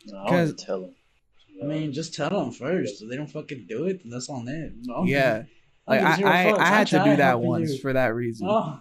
[0.06, 0.94] No, I 'Cause- don't tell them.
[1.62, 3.00] I mean, just tell them first.
[3.02, 4.82] If they don't fucking do it, then that's on them.
[4.84, 5.04] No.
[5.04, 5.44] yeah
[5.86, 6.62] I Like don't I, I.
[6.64, 7.78] I had to do that once you.
[7.78, 8.46] for that reason.
[8.46, 8.78] Oh,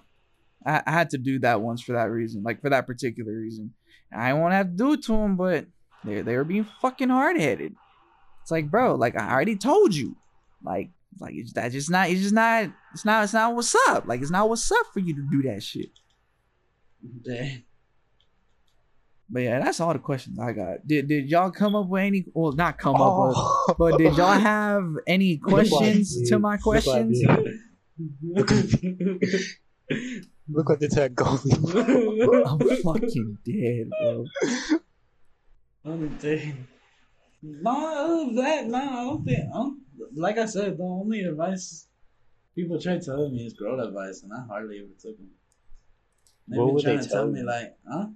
[0.68, 3.74] I, I had to do that once for that reason, like for that particular reason.
[4.12, 5.66] I won't have to do it to them, but
[6.04, 7.74] they they were being fucking hard headed.
[8.42, 10.16] It's like, bro, like I already told you,
[10.64, 14.08] like like it's that just not it's just not it's not it's not what's up.
[14.08, 15.90] Like it's not what's up for you to do that shit.
[17.24, 17.64] damn.
[19.30, 20.88] But yeah, that's all the questions I got.
[20.88, 22.24] Did did y'all come up with any?
[22.34, 23.76] Well, not come up with, Oh.
[23.78, 27.22] but did y'all have any questions to my questions?
[30.48, 30.56] you.
[30.56, 31.40] Look what the tag going.
[32.46, 34.26] I'm fucking dead, bro.
[35.86, 36.56] I'm dead.
[37.42, 39.40] No, other than that, no, I don't think.
[39.40, 39.80] I don't,
[40.16, 41.88] like I said, the only advice
[42.56, 45.30] people try to tell me is girl advice, and I hardly ever took them.
[46.48, 47.46] They've What been would they trying to tell tell me you?
[47.46, 48.08] like, huh?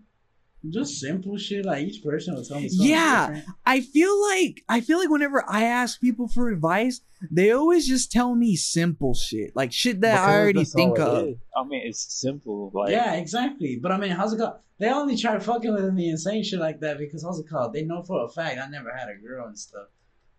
[0.70, 1.66] Just simple shit.
[1.66, 3.28] Like each person will tell me something Yeah.
[3.28, 3.46] different.
[3.66, 7.02] I feel like I feel like whenever I ask people for advice,
[7.32, 11.28] they always just tell me simple shit, like shit that I already think of.
[11.30, 11.38] is.
[11.58, 12.72] I mean, it's simple.
[12.74, 13.80] Like, yeah, exactly.
[13.82, 14.58] But I mean, how's it called?
[14.78, 17.74] They only try fucking with me and saying shit like that because how's it called?
[17.74, 19.88] They know for a fact I never had a girl and stuff.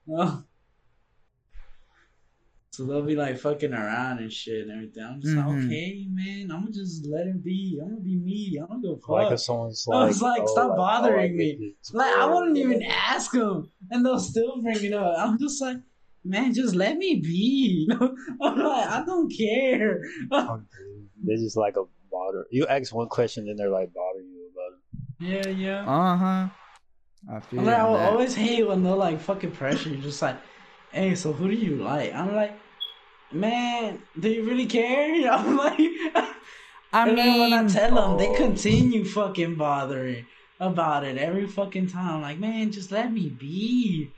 [0.06, 0.44] Well, oh.
[2.72, 5.04] So they'll be like fucking around and shit and everything.
[5.04, 5.46] I'm just Mhm.
[5.46, 7.78] like, okay, man, I'm gonna just let him be.
[7.82, 8.58] I'm gonna be me.
[8.60, 9.32] I'm gonna go like fuck.
[9.34, 11.74] if someone's I like, was like, oh, stop like, bothering oh, me.
[11.92, 15.14] Like I wouldn't even ask them, and they'll still bring it up.
[15.18, 15.76] I'm just like,
[16.24, 17.90] man, just let me be.
[18.40, 20.00] I'm like, I don't care.
[20.32, 20.66] I'm.
[21.24, 22.46] They're just like a bother.
[22.50, 25.54] You ask one question, then they're like bothering you about it.
[25.56, 25.88] yeah, yeah.
[25.88, 26.48] Uh huh.
[27.30, 30.20] I feel I'm like, I will always hate when they're like fucking pressure You're just
[30.20, 30.36] like,
[30.90, 32.12] hey, so who do you like?
[32.12, 32.58] I'm like,
[33.34, 35.30] man, do you really care?
[35.32, 38.36] I'm like, I and then when I tell them, they oh.
[38.36, 40.26] continue fucking bothering
[40.60, 42.22] about it every fucking time.
[42.22, 44.10] Like, man, just let me be.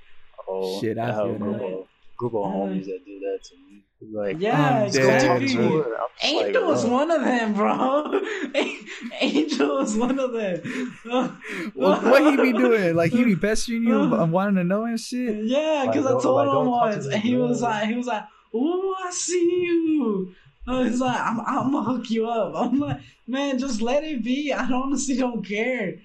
[0.48, 1.86] Oh, Shit, I I have feel a group of,
[2.16, 3.82] group of Uh, homies that do that to me.
[4.12, 5.68] Like, Yeah, I'm let's go talk dead, to exactly.
[5.68, 5.82] bro.
[5.82, 5.96] her.
[6.22, 6.92] Angel like, was bro.
[6.92, 8.20] one of them, bro.
[9.20, 10.98] Angel was one of them.
[11.74, 12.94] what, what he be doing?
[12.96, 15.44] Like he be pestering you and and wanting to know and shit.
[15.46, 17.88] Yeah, because Like, I told like, him don't talk to once, and he was like,
[17.88, 18.24] he was like,
[18.54, 20.32] "Oh, I see you."
[20.66, 24.22] I was like, "I'm, I'm gonna hook you up." I'm like, "Man, just let it
[24.24, 24.52] be.
[24.52, 25.96] I honestly don't care."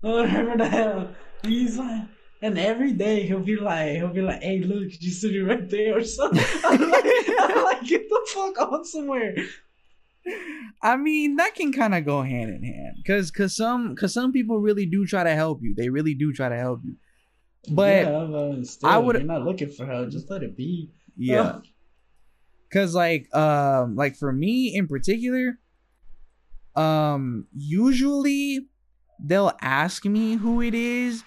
[0.00, 1.14] Whatever the hell.
[1.44, 2.02] He's like,
[2.40, 5.98] and every day he'll be like, he'll be like, "Hey, look, you sitting right there
[5.98, 7.04] or something." I'm like,
[7.40, 9.34] I'm like, "Get the fuck on somewhere."
[10.82, 14.30] I mean, that can kind of go hand in hand, cause cause some cause some
[14.32, 15.74] people really do try to help you.
[15.76, 16.96] They really do try to help you.
[17.70, 20.10] But yeah, but still, I would- You're not looking for help.
[20.10, 20.90] Just let it be.
[21.18, 21.58] Yeah.
[22.72, 25.58] Cause like um like for me in particular,
[26.76, 28.68] um usually
[29.18, 31.24] they'll ask me who it is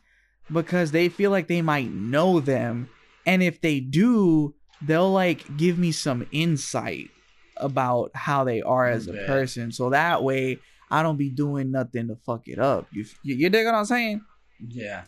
[0.52, 2.89] because they feel like they might know them.
[3.26, 7.10] And if they do, they'll like give me some insight
[7.58, 9.72] about how they are as a person.
[9.72, 12.88] So that way I don't be doing nothing to fuck it up.
[12.92, 14.22] You you, you dig what I'm saying?
[14.68, 15.04] Yeah.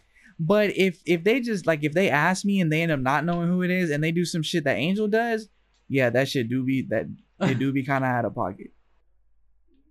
[0.46, 3.24] But if if they just like if they ask me and they end up not
[3.24, 5.48] knowing who it is and they do some shit that Angel does,
[5.88, 7.06] yeah, that shit do be that
[7.40, 8.72] it do be kind of out of pocket.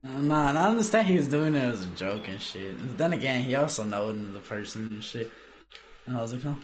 [0.03, 2.99] Nah, I understand he was doing it as a joke and shit.
[2.99, 5.31] Then again, he also knows the person and shit.
[6.07, 6.55] And I was like, huh.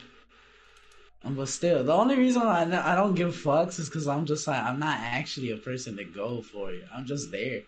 [1.25, 4.47] Um, But still, the only reason I I don't give fucks is because I'm just
[4.47, 6.85] like I'm not actually a person to go for it.
[6.95, 7.63] I'm just there.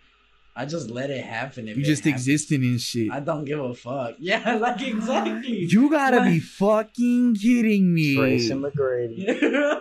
[0.57, 1.69] I just let it happen.
[1.69, 2.27] If You it just happens.
[2.29, 3.11] existing in shit.
[3.11, 4.17] I don't give a fuck.
[4.19, 5.67] Yeah, like exactly.
[5.69, 8.17] You gotta Like- be fucking kidding me.
[8.17, 9.79] Tracy McGrady.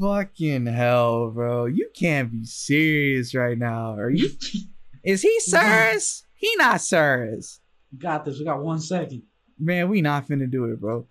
[0.00, 1.66] Fucking hell, bro.
[1.66, 3.94] You can't be serious right now.
[3.96, 4.30] Are you?
[5.04, 6.24] Is he serious?
[6.34, 7.60] He not serious.
[7.96, 8.38] got this.
[8.38, 9.22] We got one second.
[9.58, 11.06] Man, we not finna do it, bro.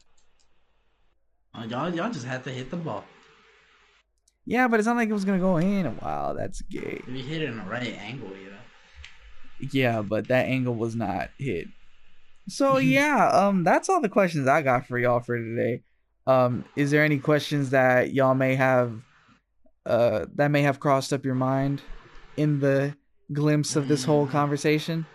[1.53, 3.03] Uh, y'all, y'all just had to hit the ball.
[4.47, 5.97] Yeah, but it's not like it was gonna go in.
[5.97, 7.01] Wow, that's gay.
[7.05, 8.57] If you hit it in the right angle, you know.
[9.73, 11.67] Yeah, but that angle was not hit.
[12.47, 15.83] So yeah, um, that's all the questions I got for y'all for today.
[16.27, 19.01] Um, is there any questions that y'all may have,
[19.85, 21.81] uh, that may have crossed up your mind
[22.37, 22.95] in the
[23.33, 25.05] glimpse of this whole conversation?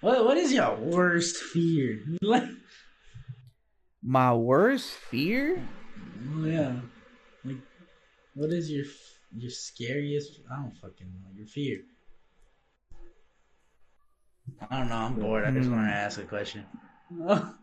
[0.00, 2.00] What What is your worst fear?
[4.02, 5.62] My worst fear?
[6.34, 6.76] Oh yeah.
[8.34, 8.84] Like, what is your
[9.36, 10.40] your scariest?
[10.50, 11.30] I don't fucking know.
[11.36, 11.82] Your fear.
[14.70, 14.96] I don't know.
[14.96, 15.44] I'm bored.
[15.44, 15.74] I just Hmm.
[15.74, 16.66] want to ask a question.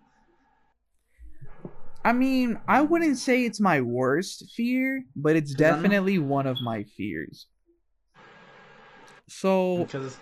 [2.05, 6.83] I mean, I wouldn't say it's my worst fear, but it's definitely one of my
[6.83, 7.47] fears.
[9.27, 10.17] So because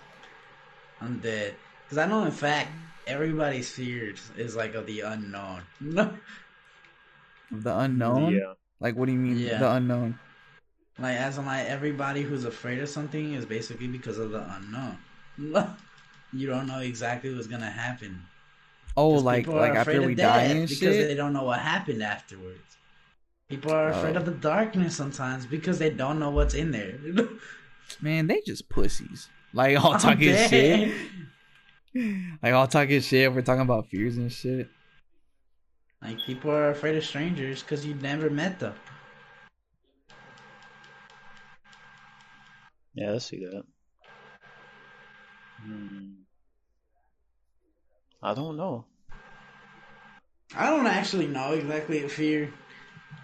[1.01, 1.55] I'm dead.
[1.83, 2.71] Because I know, in fact,
[3.05, 5.63] everybody's fears is like of the unknown.
[7.51, 8.33] Of the unknown.
[8.33, 8.53] Yeah.
[8.79, 9.57] Like, what do you mean Yeah.
[9.57, 10.19] the unknown?
[10.99, 14.97] Like as in like everybody who's afraid of something is basically because of the unknown.
[16.33, 18.21] you don't know exactly what's gonna happen.
[18.95, 21.07] Oh, like like after we die and because shit.
[21.07, 22.77] they don't know what happened afterwards.
[23.47, 24.19] People are afraid Oh.
[24.19, 26.95] of the darkness sometimes because they don't know what's in there.
[28.01, 29.29] Man, they just pussies.
[29.53, 30.49] Like all talking dead.
[30.49, 30.93] shit.
[32.43, 33.31] Like all talking shit.
[33.33, 34.67] We're talking about fears and shit.
[36.01, 38.73] Like people are afraid of strangers because you never met them.
[42.97, 43.63] Yeah, I see that.
[45.61, 46.13] Hmm.
[48.23, 48.85] I don't know.
[50.55, 52.51] I don't actually know exactly if fear.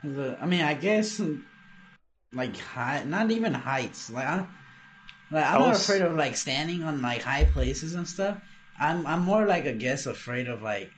[0.04, 1.20] The- I mean, I guess
[2.32, 4.12] like high, not even heights.
[4.12, 4.46] Like I,
[5.32, 8.38] like I'm I not afraid of like standing on like high places and stuff.
[8.80, 10.92] I'm I'm more like I guess afraid of like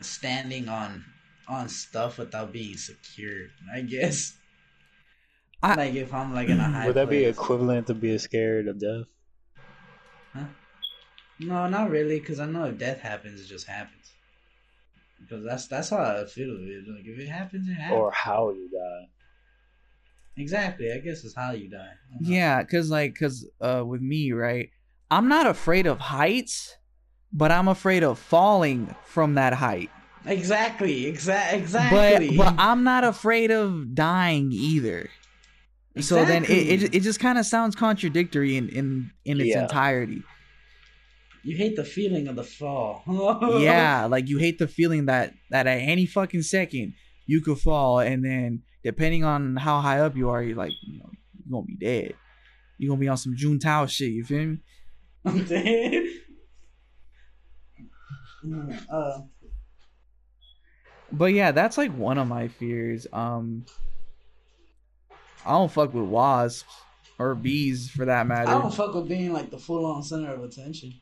[0.00, 1.04] standing on
[1.48, 3.50] on stuff without being secured.
[3.74, 4.36] I guess.
[5.64, 6.86] I- like if I'm like in a high.
[6.86, 9.06] Would that be equivalent to being scared of death?
[10.32, 10.44] Huh?
[11.40, 14.12] No, not really, because I know if death happens, it just happens.
[15.20, 16.50] Because that's that's how I feel.
[16.52, 17.98] Like if it happens, it happens.
[17.98, 19.08] Or how you die?
[20.36, 20.92] Exactly.
[20.92, 21.78] I guess it's how you die.
[21.78, 22.32] I don't.
[22.32, 24.70] Yeah, cause like, cause uh, with me, right,
[25.10, 26.76] I'm not afraid of heights,
[27.32, 29.90] but I'm afraid of falling from that height.
[30.26, 31.04] Exactly.
[31.04, 32.36] Exa- exactly.
[32.36, 35.08] But but I'm not afraid of dying either.
[36.00, 36.50] So then it
[36.82, 39.62] it, it just kind of sounds contradictory in in in its Yeah.
[39.62, 40.22] entirety.
[41.44, 43.02] you hate the feeling of the fall.
[43.60, 46.94] yeah, like you hate the feeling that that at any fucking second
[47.26, 50.98] you could fall, and then depending on how high up you are, you're like, you
[50.98, 52.14] know, you're gonna be dead.
[52.78, 54.10] You're gonna be on some Juntao shit.
[54.10, 54.58] You feel me?
[55.24, 56.04] I'm dead.
[58.90, 59.20] Uh,
[61.12, 63.06] But yeah, that's like one of my fears.
[63.12, 63.64] Um,
[65.44, 66.64] I don't fuck with wasps
[67.18, 68.50] or bees for that matter.
[68.50, 70.94] I don't fuck with being like the full on center of attention.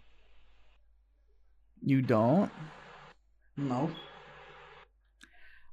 [1.85, 2.51] You don't?
[3.57, 3.91] No.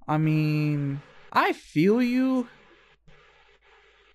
[0.08, 1.02] I mean,
[1.32, 2.48] I feel you.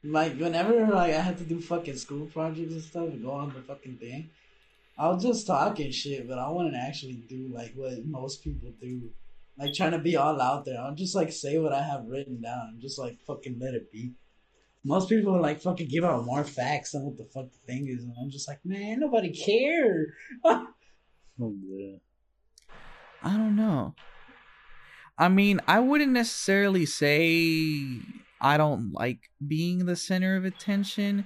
[0.02, 3.54] Like whenever like I had to do fucking school projects and stuff and go on
[3.54, 4.30] the fucking thing,
[4.98, 9.10] I'll just talk and shit, but I wouldn't actually do like what most people do.
[9.58, 10.80] Like trying to be all out there.
[10.80, 13.90] I'll just like say what I have written down and just like fucking let it
[13.92, 14.14] be.
[14.84, 17.86] Most people are like fucking give out more facts than what the fuck the thing
[17.88, 20.14] is, and I'm just like, man, nobody care.
[21.42, 21.96] Oh, yeah.
[23.24, 23.96] I don't know.
[25.18, 27.98] I mean, I wouldn't necessarily say
[28.40, 31.24] I don't like being the center of attention,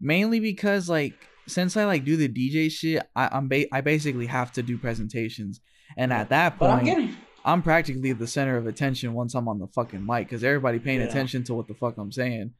[0.00, 1.12] mainly because like
[1.46, 4.78] since I like do the DJ shit, I, I'm ba- I basically have to do
[4.78, 5.60] presentations,
[5.98, 9.48] and at that But I'm point, getting I'm practically the center of attention once I'm
[9.48, 11.06] on the fucking mic because everybody paying Yeah.
[11.08, 12.52] attention to what the fuck I'm saying.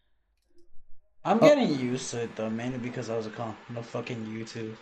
[1.25, 1.41] I'm Oh.
[1.41, 4.77] getting used to it though, mainly because I was on the fucking YouTube.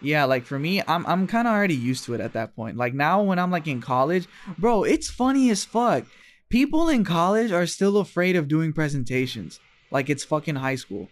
[0.00, 2.76] Yeah, like for me, I'm I'm kind of already used to it at that point.
[2.76, 4.26] Like now when I'm like in college,
[4.58, 6.04] bro, it's funny as fuck.
[6.48, 9.58] People in college are still afraid of doing presentations.
[9.90, 11.08] Like it's fucking high school.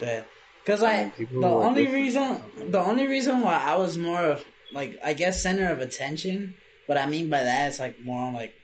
[0.00, 0.26] That
[0.64, 2.04] because I People the only different.
[2.04, 6.54] reason the only reason why I was more of like I guess center of attention.
[6.86, 8.54] What I mean by that is like more on like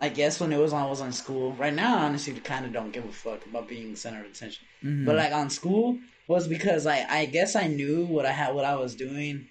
[0.00, 1.52] I guess when it was on I was in school.
[1.52, 4.64] Right now, I honestly kind of don't give a fuck about being center of attention.
[4.82, 5.04] Mhm.
[5.04, 8.64] But like on school was because I I guess I knew what I had what
[8.64, 9.46] I was doing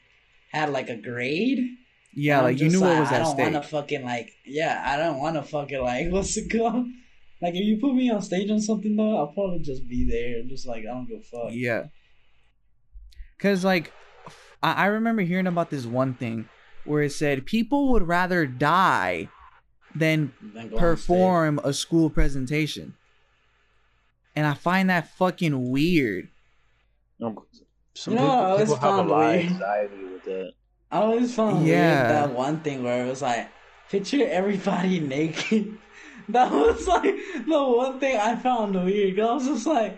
[0.52, 1.60] had like a grade.
[2.16, 4.82] yeah, like you knew what like, was I at don't want to fucking like yeah
[4.86, 6.88] I don't want to fucking like what's it called.
[7.42, 10.40] Like if you put me on stage on something though, I'll probably just be there
[10.40, 11.52] and just like I don't give a fuck.
[11.52, 11.86] Yeah.
[13.38, 13.94] Cause like
[14.64, 16.50] I, I remember hearing about this one thing
[16.86, 19.30] where it said people would rather die
[19.96, 22.96] than Then perform a school presentation.
[24.36, 26.30] And I find that fucking weird.
[27.20, 27.46] No,
[27.96, 29.46] Some You know, I people, always people have a found lot of weird.
[29.52, 30.52] anxiety with that.
[30.92, 32.02] I always found Yeah.
[32.02, 33.50] weird that one thing where it was like
[33.90, 35.78] picture everybody naked.
[36.30, 37.04] That was like
[37.48, 39.18] the one thing I found weird.
[39.18, 39.98] 'cause I was just like,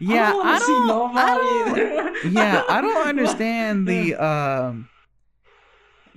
[0.00, 1.20] Yeah, I don't, I wanna see nobody.
[1.20, 4.88] I don't yeah, I don't understand the um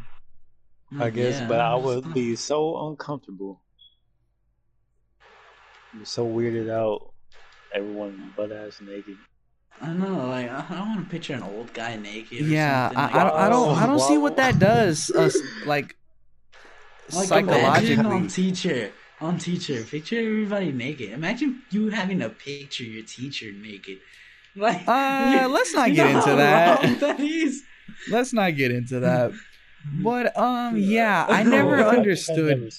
[0.98, 1.40] I mm, guess.
[1.40, 3.62] Yeah, but I I'm would be so uncomfortable.
[5.92, 7.14] Be so weirded out.
[7.72, 9.18] Everyone butt ass naked.
[9.80, 12.46] I know, like I don't want to picture an old guy naked.
[12.46, 12.96] Or yeah, something.
[12.96, 15.96] I, I don't I don't oh, I don't see what that does us like
[17.12, 18.28] Like imagine on psychologically.
[18.28, 21.10] teacher, on teacher, picture everybody naked.
[21.12, 23.98] Imagine you having to picture your teacher naked.
[24.56, 26.82] Like, Uh, let's not you get know into that.
[26.82, 27.62] wrong that is.
[28.10, 29.32] Let's not get into that.
[30.02, 32.72] But um yeah, I never I think I understood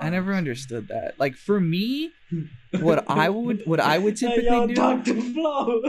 [0.00, 1.14] I never understood that.
[1.18, 2.12] Like for me,
[2.80, 5.20] what I would what I would Hey, typically yo, do Dr.
[5.20, 5.82] Flo.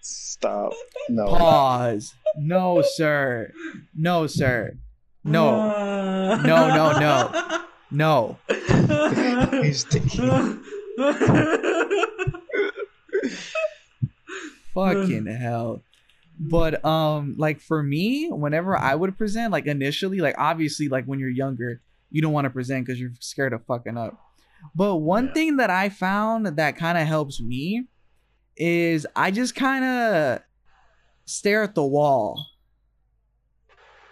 [0.00, 0.72] Stop.
[1.08, 1.26] No.
[1.26, 2.14] pause.
[2.36, 3.52] No, sir.
[3.94, 4.76] No, sir.
[5.24, 6.36] No.
[6.36, 7.62] No, no, no.
[7.90, 8.38] No.
[9.62, 10.60] He's taking.
[14.74, 15.82] Fucking hell.
[16.38, 21.18] But um like for me, whenever I would present, like initially, like obviously like when
[21.18, 21.80] you're younger,
[22.10, 24.20] you don't want to present because you're scared of fucking up.
[24.74, 25.32] But one Yeah.
[25.32, 27.86] thing that I found that kind of helps me
[28.56, 30.40] is I just kind of
[31.24, 32.44] stare at the wall.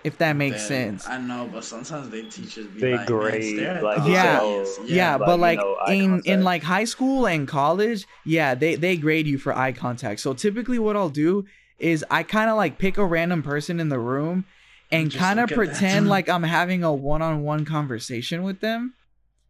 [0.04, 1.06] If that makes Damn, sense.
[1.08, 4.40] I know, but sometimes they teachers be They like, grade, like, the Yeah.
[4.42, 4.78] audience.
[4.86, 8.54] yeah, like, but you like know, eye in in like high school and college yeah
[8.54, 11.44] they they grade you for eye contact so typically what i'll do
[11.78, 14.44] is i kind of like pick a random person in the room
[14.90, 15.74] and kind of look at that.
[15.74, 18.94] pretend like i'm having a one-on-one conversation with them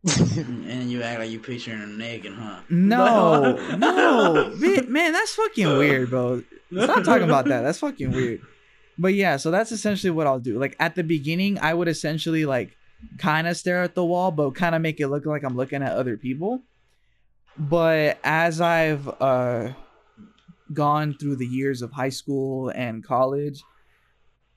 [0.06, 2.60] and you act like you picturing them naked, huh?
[2.68, 6.42] no no man, man that's fucking weird bro
[6.80, 8.40] stop talking about that that's fucking weird
[8.98, 10.58] but yeah so that's essentially what i'll do.
[10.58, 12.76] Like at the beginning i would essentially like
[13.18, 15.82] kind of stare at the wall but kind of make it look like i'm looking
[15.82, 16.62] at other people.
[17.56, 19.72] But as i've uh
[20.72, 23.62] gone through the years of high school and college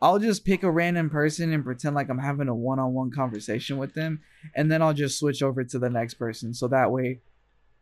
[0.02, 3.94] i'll just pick a random person and pretend like i'm having a one-on-one conversation with
[3.94, 4.22] them
[4.56, 6.54] and then i'll just switch over to the next person.
[6.54, 7.20] So that way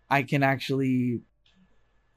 [0.09, 1.21] i can actually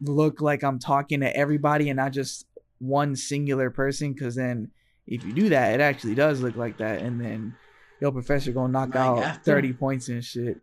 [0.01, 2.47] look like i'm talking to everybody and not just
[2.79, 4.71] one singular person because then
[5.07, 7.55] if you do that it actually does look like that and then
[8.01, 10.61] your professor gonna knock Like, out after- 30 points and shit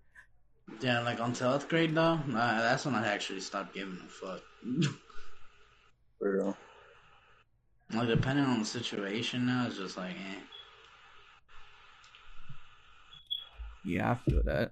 [0.81, 4.41] Yeah, like on 12th grade though, nah, that's when I actually stopped giving a fuck.
[6.19, 6.57] For real.
[7.93, 10.39] like depending on the situation now, it's just like, eh.
[13.83, 14.71] yeah i feel that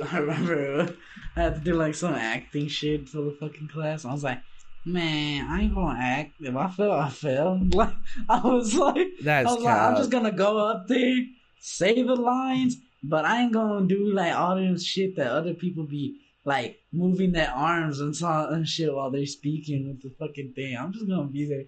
[0.12, 0.96] I remember
[1.36, 4.04] I had to do like some acting shit for the fucking class.
[4.04, 4.40] I was like,
[4.88, 6.32] man, I ain't gonna act.
[6.40, 7.60] If I fail, I fail.
[7.72, 7.94] Like
[8.28, 11.16] I was like, that's I was like, I'm just gonna go up there,
[11.60, 15.84] say the lines, but I ain't gonna do like all this shit that other people
[15.84, 20.52] be like moving their arms and so and shit while they're speaking with the fucking
[20.54, 20.76] thing.
[20.76, 21.64] I'm just gonna be there.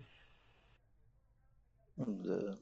[1.98, 2.56] The-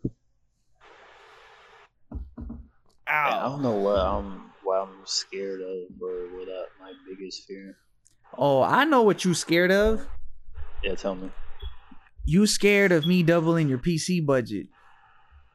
[3.07, 7.77] I don't know what I'm what I'm scared of or what I, my biggest fear.
[8.37, 10.07] oh i know what you scared of
[10.83, 11.31] Yeah, tell me.
[12.25, 14.67] you scared of me doubling your pc budget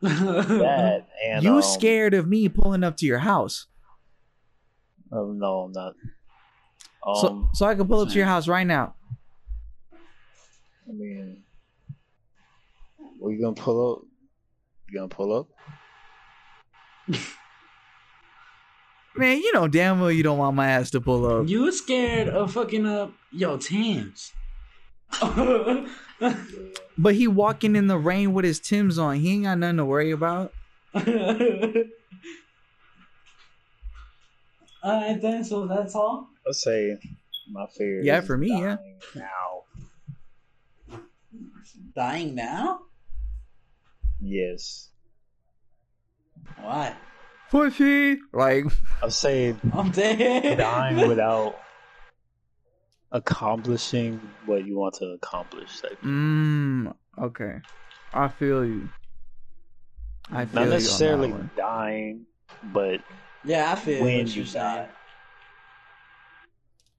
[0.02, 3.68] That and you um, scared of me pulling up to your house
[5.16, 5.94] Oh no, I'm not.
[7.22, 8.96] so Um, so I can pull up to your house right now.
[9.94, 11.44] I mean,
[13.20, 14.02] what you gonna pull up?
[14.90, 15.48] You gonna pull up?
[19.16, 21.48] Man, you know damn well you don't want my ass to pull up.
[21.48, 24.34] You scared of fucking up your Tams.
[26.98, 29.16] But he walking in the rain with his Tim's on.
[29.18, 30.54] He ain't got nothing to worry about.
[30.96, 31.88] Alright
[35.22, 36.28] then, so that's all.
[36.46, 36.98] Let's say
[37.52, 38.02] my fear.
[38.04, 38.78] Yeah, is for me, yeah.
[39.16, 39.64] Now,
[41.96, 42.82] Dying now?
[44.22, 44.90] yes.
[46.62, 46.96] Why?
[47.50, 48.18] Pussy.
[48.34, 48.66] Like,
[49.02, 50.58] I'll say I'm dead.
[50.58, 51.56] dying without
[53.14, 55.82] accomplishing what you want to accomplish.
[55.84, 56.94] Like, mmm.
[57.18, 57.62] Okay.
[58.14, 58.92] I feel you.
[60.30, 62.26] I feel not you on that necessarily dying,
[62.62, 63.02] but
[63.44, 64.56] Yeah, I feel When you you're saying.
[64.60, 64.96] die.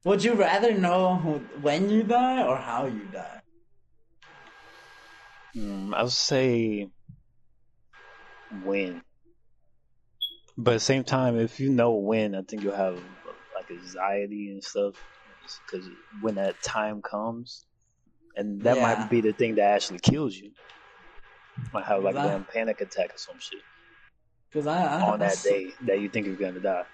[0.04, 3.42] Would you rather know when you die or how you die?
[5.54, 6.88] mm, I'll say
[8.50, 9.02] when.
[10.56, 12.94] But at the same time, if you know when, I think you'll have
[13.54, 14.96] like anxiety and stuff.
[15.66, 15.88] Because
[16.20, 17.66] when that time comes,
[18.36, 18.82] and that Yeah.
[18.82, 20.50] might be the thing that actually kills you.
[21.72, 23.62] Might have like a damn panic attack or some shit
[24.50, 26.84] Because I, I on that day that you think you're gonna die.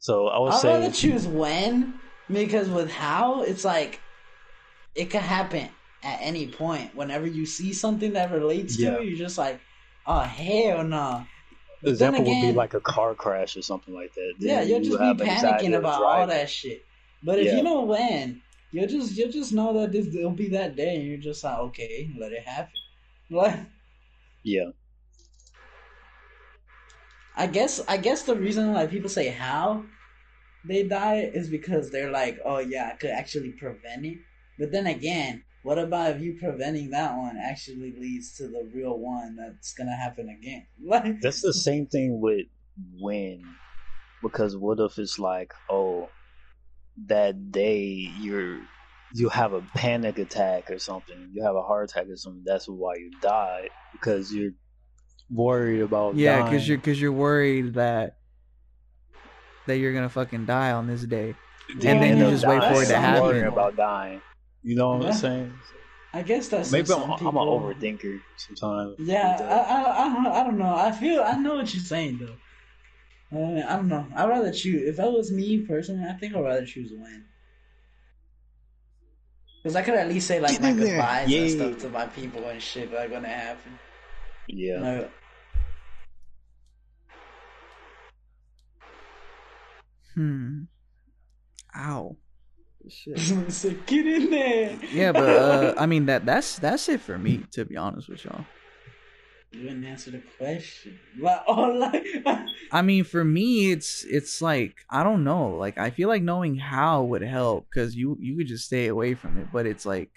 [0.00, 4.00] So I would I'd say rather choose when because with how it's like
[4.94, 5.68] it could happen
[6.02, 6.94] at any point.
[6.96, 8.90] Whenever you see something that relates Yeah.
[8.90, 9.60] to it, you're just like,
[10.06, 11.26] oh hell no.
[11.82, 14.34] the example would be like a car crash or something like that.
[14.40, 16.87] Yeah, you'll you just be panicking about all that shit.
[17.22, 17.52] But if Yeah.
[17.52, 21.06] you know when, you'll just you'll just know that this it'll be that day, and
[21.06, 22.72] you're just like, okay, let it happen.
[23.30, 23.60] Like,
[24.42, 24.70] Yeah,
[27.34, 29.88] I guess I guess the reason like people say how
[30.64, 34.20] they die is because they're like, oh yeah, I could actually prevent it.
[34.58, 38.98] But then again, what about if you preventing that one actually leads to the real
[38.98, 40.68] one that's gonna happen again?
[40.84, 42.46] Like that's the same thing with
[42.92, 43.56] when,
[44.22, 46.14] because what if it's like, oh,
[47.06, 48.60] that day you're
[49.14, 52.42] you have a panic attack or something, you have a heart attack or something.
[52.44, 54.52] That's why you died because you're
[55.30, 58.16] worried about Yeah, because you're because you're worried that
[59.66, 61.34] that you're gonna fucking die on this day.
[61.70, 63.22] and then you up just wait for it to happen.
[63.22, 64.20] Worrying about dying.
[64.62, 65.08] You know what Yeah.
[65.08, 65.52] I'm saying?
[66.14, 68.96] I guess that's Maybe I'm, I'm an overthinker sometimes.
[68.98, 69.44] Yeah, I.
[69.44, 70.74] I, I, don't- I don't know.
[70.74, 72.34] I feel I know what you're saying though.
[73.30, 74.06] I, mean, I don't know.
[74.16, 74.88] I'd rather choose.
[74.88, 77.24] If that was me personally, I think I'd rather choose when.
[79.62, 80.96] Because I could at least say like Get my in there.
[80.96, 83.78] goodbyes and stuff to my people and shit like when it happen.
[84.46, 84.80] yeah.
[84.80, 85.10] Like,
[90.14, 90.62] Hmm.
[91.76, 92.16] Ow.
[92.88, 93.86] Shit.
[93.86, 94.78] get in there.
[94.90, 97.42] Yeah, but uh, I mean that that's that's it for me.
[97.52, 98.44] To be honest with y'all.
[99.50, 100.98] You didn't answer the question.
[101.18, 102.04] Like, oh, like,
[102.70, 105.56] I mean, for me, it's it's like I don't know.
[105.56, 109.14] Like I feel like knowing how would help because you you could just stay away
[109.14, 109.48] from it.
[109.52, 110.10] But it's like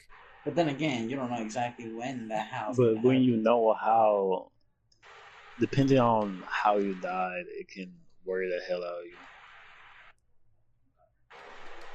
[0.43, 2.73] but then again, you don't know exactly when the how.
[2.75, 4.51] But when you know how,
[5.59, 7.93] depending on how you died, it can
[8.25, 9.17] worry the hell out of you.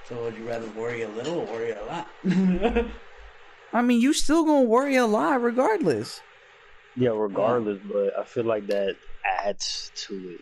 [0.08, 2.08] so would you rather worry a little or worry a lot?
[3.72, 6.20] I mean, you still gonna worry a lot regardless.
[6.96, 8.96] Yeah, regardless, but I feel like that
[9.44, 10.40] adds to it.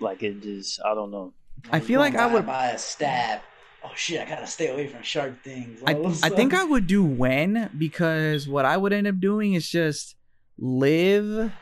[0.00, 1.32] Like it just, I don't know.
[1.72, 3.40] I feel like I would- buy a stab.
[3.84, 4.20] Oh shit!
[4.20, 5.80] I gotta stay away from sharp things.
[5.86, 9.54] I, all of think I would do when because what I would end up doing
[9.54, 10.16] is just
[10.58, 11.52] live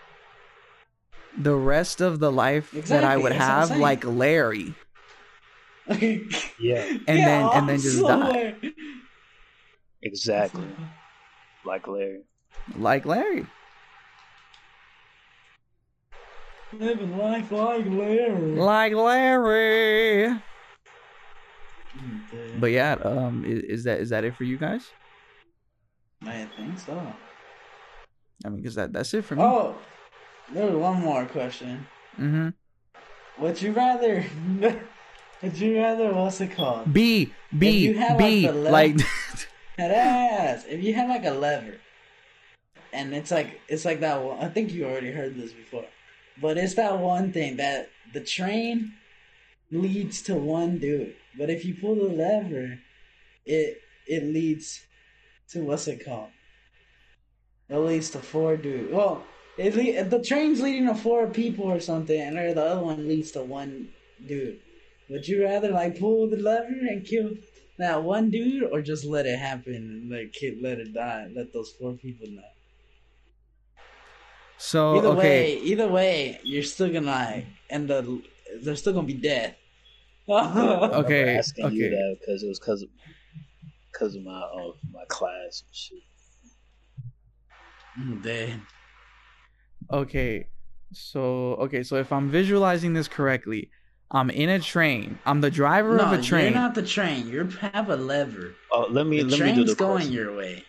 [1.37, 4.75] the rest of the life that I would that's have like Larry.
[5.89, 5.99] Yeah,
[6.89, 8.55] And Get then- and then just die.
[10.03, 10.65] exactly.
[11.65, 12.23] Like Larry.
[12.75, 13.47] Like Larry.
[16.73, 18.57] Living life like Larry.
[18.57, 20.41] Like Larry.
[22.59, 24.91] But yeah, um is, is that is that it for you guys?
[26.27, 27.13] I think so.
[28.45, 29.43] I mean, cuz that that's it for me.
[29.43, 29.77] Oh,
[30.53, 31.87] there was one more question.
[32.19, 32.49] Mm-hmm.
[33.43, 34.25] Would you rather?
[35.43, 36.13] Would you rather?
[36.13, 36.93] What's it called?
[36.93, 38.97] B If B had, like, B the left- like
[39.79, 40.65] That ass.
[40.69, 41.77] If you had like a lever,
[42.93, 44.23] and it's like it's like that.
[44.23, 45.87] One, I think you already heard this before,
[46.41, 48.95] but it's that one thing that the train
[49.71, 52.79] leads to one dude, but if you pull the lever,
[53.45, 54.85] it it leads
[55.51, 56.31] to what's it called?
[57.69, 58.93] It leads to four dudes.
[58.93, 59.25] Well,
[59.57, 63.89] the train's leading to four people or something, and the other one leads to one
[64.27, 64.61] dude.
[65.11, 67.31] Would you rather like pull the lever and kill
[67.79, 71.73] that one dude, or just let it happen and let let it die, let those
[71.73, 72.56] four people die?
[74.59, 78.05] So Either okay, way, either way, you're still gonna like end up.
[78.63, 79.55] There's still gonna be death.
[80.29, 81.89] I'm Okay, you okay.
[81.91, 82.89] that because it was because of
[83.93, 85.99] because of my uh, my class and shit.
[87.97, 88.67] I'm
[89.93, 90.47] okay.
[90.93, 93.71] So okay, so if I'm visualizing this correctly,
[94.11, 95.19] I'm in a train.
[95.27, 96.45] I'm the driver No, of a train.
[96.53, 97.29] you're not the train.
[97.29, 98.55] You have a lever.
[98.73, 100.13] Oh, let me The let me do train's the going question.
[100.13, 100.65] your way.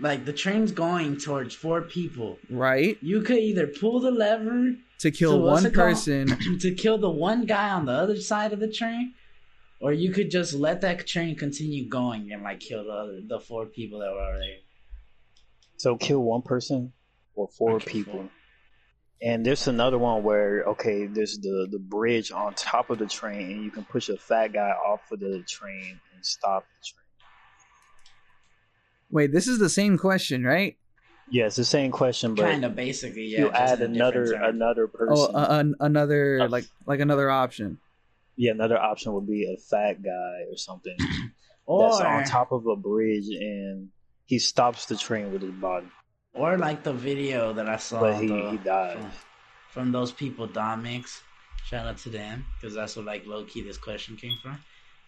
[0.00, 2.38] Like the train's going towards four people.
[2.50, 2.96] right?
[3.02, 6.26] You could either pull the lever To kill So what's one person.
[6.60, 9.14] to kill the one guy on the other side of the train,
[9.80, 13.40] or you could just let that train continue going and like kill the other the
[13.40, 14.62] four people that were already.
[15.76, 16.92] So kill one person
[17.34, 18.12] or four kill people.
[18.14, 18.30] four.
[19.22, 23.50] And there's another one where okay, there's the the bridge on top of the train,
[23.52, 27.03] and you can push a fat guy off of the train and stop the train.
[29.10, 30.76] Wait, this is the same question, right?
[31.30, 33.40] Yeah, it's the same question, but Kind of basically, yeah.
[33.40, 35.14] you add another another person.
[35.16, 37.78] Oh, uh, an- another Uh, like like another option.
[38.36, 40.96] yeah, another option would be a fat guy or something
[41.66, 43.88] or that's on top of a bridge, and
[44.26, 45.86] he stops the train with his body,
[46.34, 48.00] or like the video that I saw.
[48.00, 48.92] but he, the- he dies.
[48.98, 49.10] from,
[49.70, 51.20] from those people, Domix.
[51.64, 54.58] Shout out to them because that's what like low key this question came from.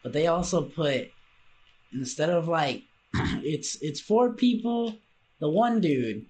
[0.02, 1.10] But they also put
[1.92, 2.84] instead of like
[3.44, 4.94] it's it's four people,
[5.40, 6.26] the one dude,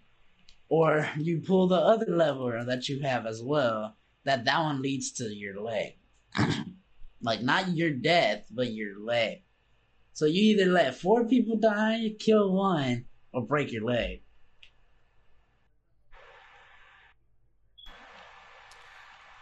[0.69, 3.97] or you pull the other lever that you have as well.
[4.25, 5.95] That that one leads to your leg,
[7.23, 9.43] like not your death, but your leg.
[10.13, 14.23] So you either let four people die, kill one, or break your leg.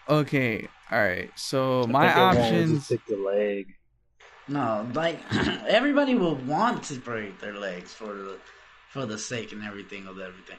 [0.09, 1.31] Okay, all right.
[1.37, 2.79] So my think everyone would options.
[2.79, 3.67] just pick the leg.
[4.49, 5.21] No, like
[5.67, 8.41] everybody will want to break their legs for the
[8.91, 10.59] for the sake and everything of everything.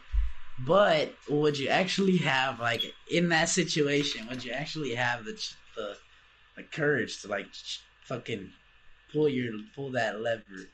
[0.60, 4.28] But would you actually have like in that situation?
[4.28, 5.34] Would you actually have the
[5.76, 5.98] the,
[6.56, 7.48] the courage to like
[8.06, 8.52] fucking
[9.12, 10.70] pull your pull that lever?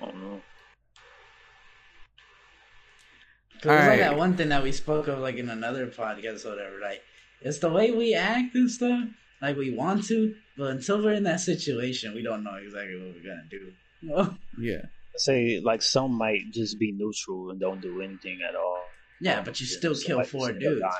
[0.00, 0.40] Oh, I don't know.
[3.60, 6.50] Cause it's like that one thing that we spoke of like in another podcast or
[6.50, 6.80] whatever.
[6.80, 7.02] Like
[7.42, 9.04] it's the way we act and stuff.
[9.42, 13.14] Like we want to, but until we're in that situation, we don't know exactly what
[13.14, 13.72] we're gonna do.
[14.58, 14.82] Yeah.
[15.16, 18.82] Say like some might just be neutral and don't do anything at all.
[19.20, 20.94] yeah, but you Yeah, still kill four just end up dudes.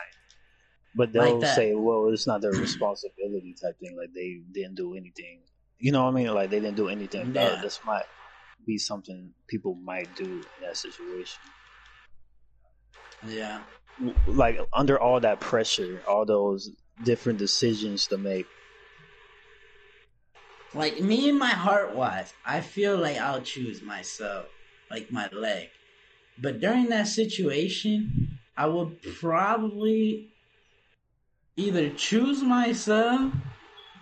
[0.95, 1.55] But they'll that.
[1.55, 3.97] say, "Well, it's not their responsibility," type thing.
[3.97, 5.41] Like they didn't do anything.
[5.79, 6.35] You know what I mean?
[6.35, 7.29] Like they didn't do anything.
[7.29, 7.55] about it.
[7.57, 7.63] Yeah.
[7.63, 8.05] This might
[8.67, 11.41] be something people might do in that situation.
[13.27, 13.61] Yeah.
[14.27, 16.71] Like under all that pressure, all those
[17.05, 18.47] different decisions to make.
[20.73, 24.47] Like me and my heart wise, I feel like I'll choose myself,
[24.91, 25.69] like my leg.
[26.39, 30.29] But during that situation, I would probably
[31.57, 33.33] either choose myself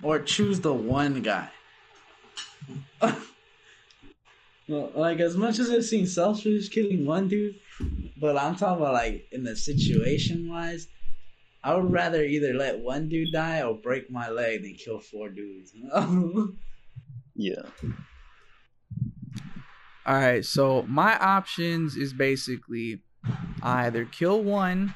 [0.03, 1.51] or choose the one guy.
[4.69, 7.55] Well, like as much as it seems selfish killing one dude,
[8.21, 10.89] but I'm talking about like in the situation wise,
[11.63, 15.29] I would rather either let one dude die or break my leg than kill four
[15.31, 15.73] dudes.
[17.35, 17.71] Yeah.
[20.07, 20.45] All right.
[20.45, 23.03] So my options is basically
[23.63, 24.95] I either kill one,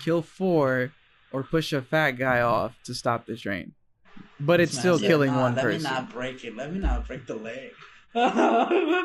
[0.00, 0.92] kill four,
[1.32, 3.74] or push a fat guy off to stop the train.
[4.40, 5.78] But it's still Yeah, killing nah, one let person.
[5.78, 6.56] me not break it.
[6.56, 7.72] Let me not break the leg.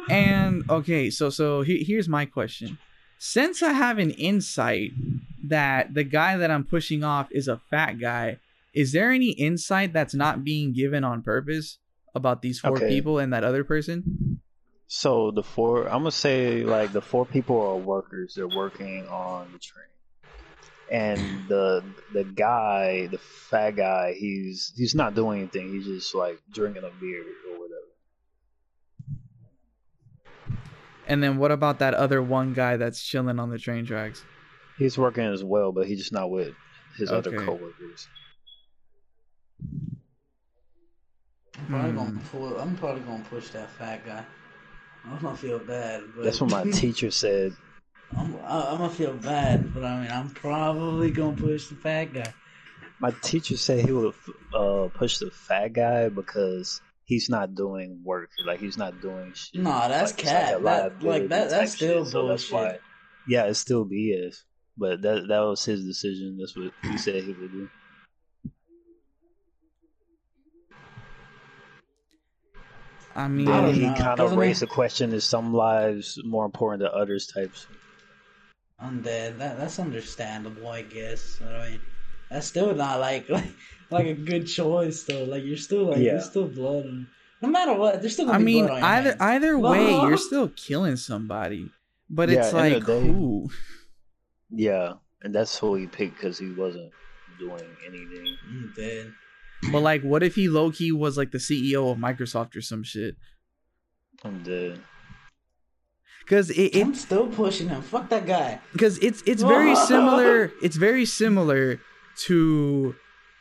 [0.09, 2.77] And okay, so so he, here's my question.
[3.19, 4.91] Since I have an insight
[5.43, 8.39] that the guy that I'm pushing off is a fat guy,
[8.73, 11.79] is there any insight that's not being given on purpose
[12.13, 12.81] about these four Okay.
[12.81, 14.07] people and that other person?
[14.87, 18.33] So the four, I'm gonna say like the four people are workers.
[18.35, 19.85] They're working on the train,
[20.89, 25.69] and the the guy, the fat guy, he's he's not doing anything.
[25.69, 27.86] He's just like drinking a beer or whatever.
[31.07, 34.23] And then what about that other one guy that's chilling on the train tracks?
[34.77, 36.53] He's working as well, but he's just not with
[36.97, 38.07] his other coworkers.
[41.57, 41.97] I'm probably Hmm.
[41.97, 42.57] gonna pull.
[42.59, 44.23] I'm probably gonna push that fat guy.
[45.05, 46.03] I'm gonna feel bad.
[46.15, 47.53] But That's what my teacher said.
[48.15, 52.33] I'm, I'm gonna feel bad, but I mean, I'm probably gonna push the fat guy.
[52.99, 54.13] My teacher said he would
[54.53, 58.29] uh, push the fat guy because he's not doing work.
[58.45, 59.61] Like he's not doing shit.
[59.61, 60.99] No, that's Like, it's like.
[60.99, 62.79] That- like, that- that's type still shit, so that's why-
[63.25, 64.43] yeah, it still BS.
[64.77, 66.37] But that that was his decision.
[66.37, 67.69] That's what he said he would do.
[73.15, 76.81] I mean, Then don't he kind of raised the question: Is some lives more important
[76.83, 77.25] than others?
[77.25, 77.65] Types.
[78.79, 79.39] Undead.
[79.39, 81.41] That that's understandable, I guess.
[81.41, 81.81] I mean,
[82.29, 83.51] that's still not like like
[83.89, 85.23] like a good choice though.
[85.23, 86.11] Like you're still like Yeah.
[86.13, 87.05] there's still blood.
[87.41, 89.21] No matter what, there's still gonna I be mean, blood on your either hands.
[89.21, 91.69] either way, Well- you're still killing somebody.
[92.09, 93.49] But Yeah, it's end like, day- who?
[94.49, 96.91] Yeah, and that's who he picked because he wasn't
[97.37, 98.37] doing anything.
[98.49, 99.13] Mm, Undead.
[99.71, 102.83] But like, what if he low key was like the CEO of Microsoft or some
[102.83, 103.15] shit?
[104.23, 104.79] I'm dead.
[106.21, 107.81] Because it, it I'm still pushing him.
[107.81, 108.59] Fuck that guy.
[108.73, 110.51] because it's it's very similar.
[110.61, 111.79] It's very similar
[112.25, 112.95] to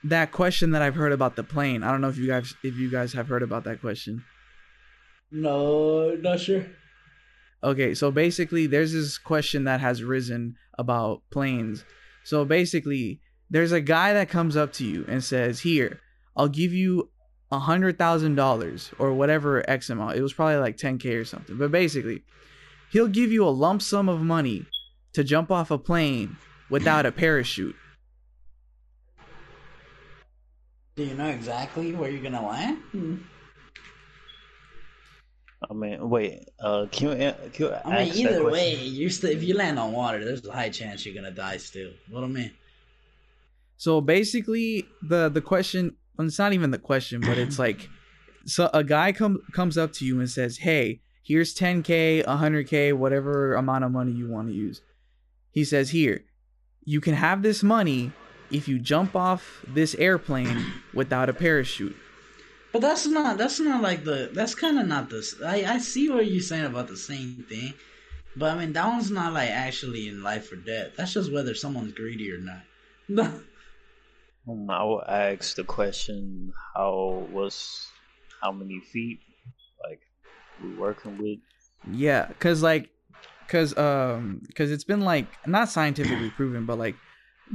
[0.05, 1.83] that question that I've heard about the plane.
[1.83, 4.25] I don't know if you guys if you guys have heard about that question.
[5.31, 6.67] No, not sure.
[7.65, 11.85] Okay, so basically, there's this question that has risen about planes.
[12.25, 13.21] So basically,
[13.51, 16.01] there's a guy that comes up to you and says, "Here,
[16.37, 17.11] I'll give you
[17.51, 21.57] a hundred thousand dollars or whatever X amount." It was probably like 10k or something,
[21.57, 22.23] but basically,
[22.93, 24.67] he'll give you a lump sum of money
[25.15, 26.37] to jump off a plane
[26.71, 27.77] without a parachute.
[30.97, 32.79] Do you know exactly where you're gonna land?
[32.93, 33.17] Hmm.
[35.71, 36.49] I mean, wait.
[36.59, 39.43] Uh, can you, an- can you I mean, ask that either way, you're still if
[39.43, 41.91] you land on water, there's a high chance you're gonna die still.
[42.11, 42.51] What I mean?
[43.77, 47.91] So basically, the the question well, it's not even the question, but it's like
[48.47, 53.55] so a guy come comes up to you and says, "Hey, here's 10k, 100k, whatever
[53.55, 54.81] amount of money you want to use."
[55.51, 56.25] He says, "Here,
[56.85, 58.13] you can have this money
[58.51, 60.65] if you jump off this airplane
[60.95, 61.97] without a parachute."
[62.73, 65.35] But that's not that's not like the that's kind of not this.
[65.45, 67.75] I I see what you're saying about the same thing,
[68.37, 70.93] but I mean that one's not like actually in life or death.
[70.97, 73.41] That's just whether someone's greedy or not.
[74.49, 77.89] Um, I will ask the question: How was
[78.41, 79.19] how many feet?
[79.83, 80.01] Like
[80.63, 81.39] we working with?
[81.91, 82.91] Yeah, cuz like
[83.49, 86.95] cuz um cuz it's been like not scientifically proven, but like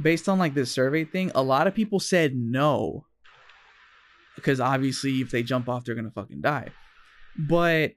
[0.00, 3.04] based on like this survey thing, a lot of people said no.
[4.36, 6.68] Because obviously if they jump off they're to fucking die.
[7.36, 7.92] But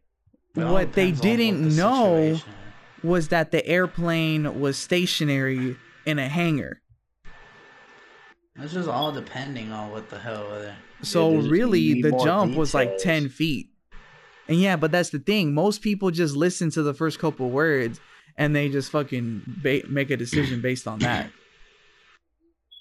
[0.53, 2.53] what they on what didn't the know situation
[3.03, 6.81] was that the airplane was stationary in a hangar.
[8.57, 10.49] It's just all depending on what the hell.
[10.49, 13.69] Whether So really the jump was like 10 feet.
[14.47, 15.53] And yeah, but that's the thing.
[15.53, 17.99] Most people just listen to the first couple words
[18.37, 21.29] and they just fucking ba- make a decision based on that.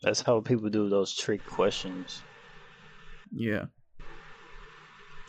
[0.05, 2.23] That's how people do those trick questions.
[3.35, 3.65] Yeah.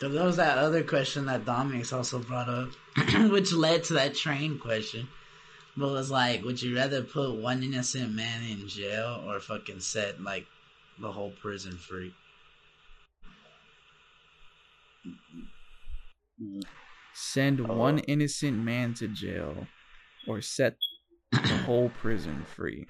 [0.00, 2.68] So there was that other question that Dominic's also brought up,
[3.30, 5.08] which led to that train question.
[5.78, 10.20] But was like, would you rather put one innocent man in jail or fucking set
[10.22, 10.46] like
[11.00, 12.12] the whole prison free?
[17.14, 17.74] Send Oh.
[17.74, 19.66] one innocent man to jail
[20.26, 20.76] or set
[21.32, 22.86] the whole prison free.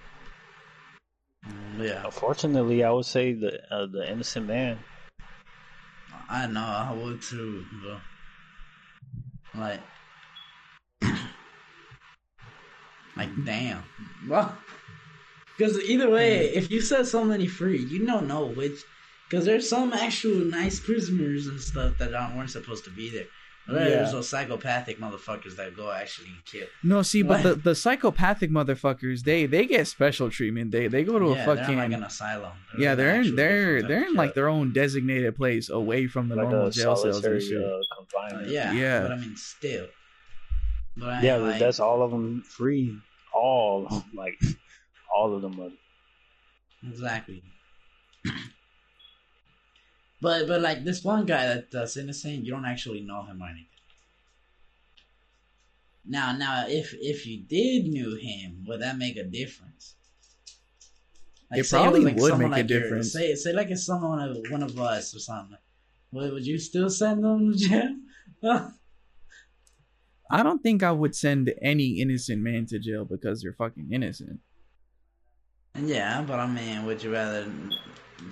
[1.78, 4.78] Yeah, Unfortunately, I would say the uh, the innocent man.
[6.28, 8.00] I know I would too, but
[9.60, 9.80] like,
[13.16, 13.82] like damn,
[14.28, 14.56] well,
[15.56, 18.78] because either way, if you set so many free, you don't know which.
[19.28, 23.26] Because there's some actual nice prisoners and stuff that aren't weren't supposed to be there.
[23.68, 24.10] There's Yeah.
[24.12, 26.66] those psychopathic motherfuckers that go actually kill.
[26.84, 27.42] No, see, but What?
[27.42, 30.70] the, the psychopathic motherfuckers, they they get special treatment.
[30.70, 32.52] They they go to yeah, a they're fucking like an asylum.
[32.78, 36.36] yeah, they're in they're they're in of like their own designated place away from the
[36.36, 37.60] Like normal a jail cells and shit.
[37.62, 38.48] uh, Uh, confinement.
[38.50, 39.00] yeah, Yeah.
[39.02, 39.86] but I mean, still.
[40.96, 42.96] But I yeah, like, that's all of them free.
[43.34, 44.38] All like
[45.14, 45.70] all of them are.
[46.88, 47.42] Exactly.
[50.20, 53.46] But but like this one guy that, that's innocent, you don't actually know him or
[53.48, 53.68] anything.
[56.06, 59.94] Now now if if you did knew him, would that make a difference?
[61.50, 63.12] It say probably was, would someone make a your- difference.
[63.12, 65.58] Say say like it's someone of one of us or something.
[66.12, 67.96] Would, would you still send them to jail?
[70.30, 74.40] I don't think I would send any innocent man to jail because they're fucking innocent.
[75.78, 77.50] yeah, but I mean, would you rather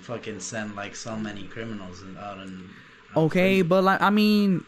[0.01, 2.69] fucking send like so many criminals and out and
[3.15, 3.67] out Okay, prison?
[3.67, 4.63] but like I mean,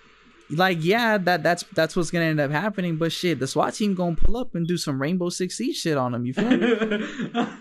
[0.50, 2.98] like yeah, that that's that's what's gonna end up happening.
[2.98, 5.98] But shit, the SWAT team gonna pull up and do some Rainbow Six Siege shit
[5.98, 6.26] on them.
[6.26, 7.48] You feel me?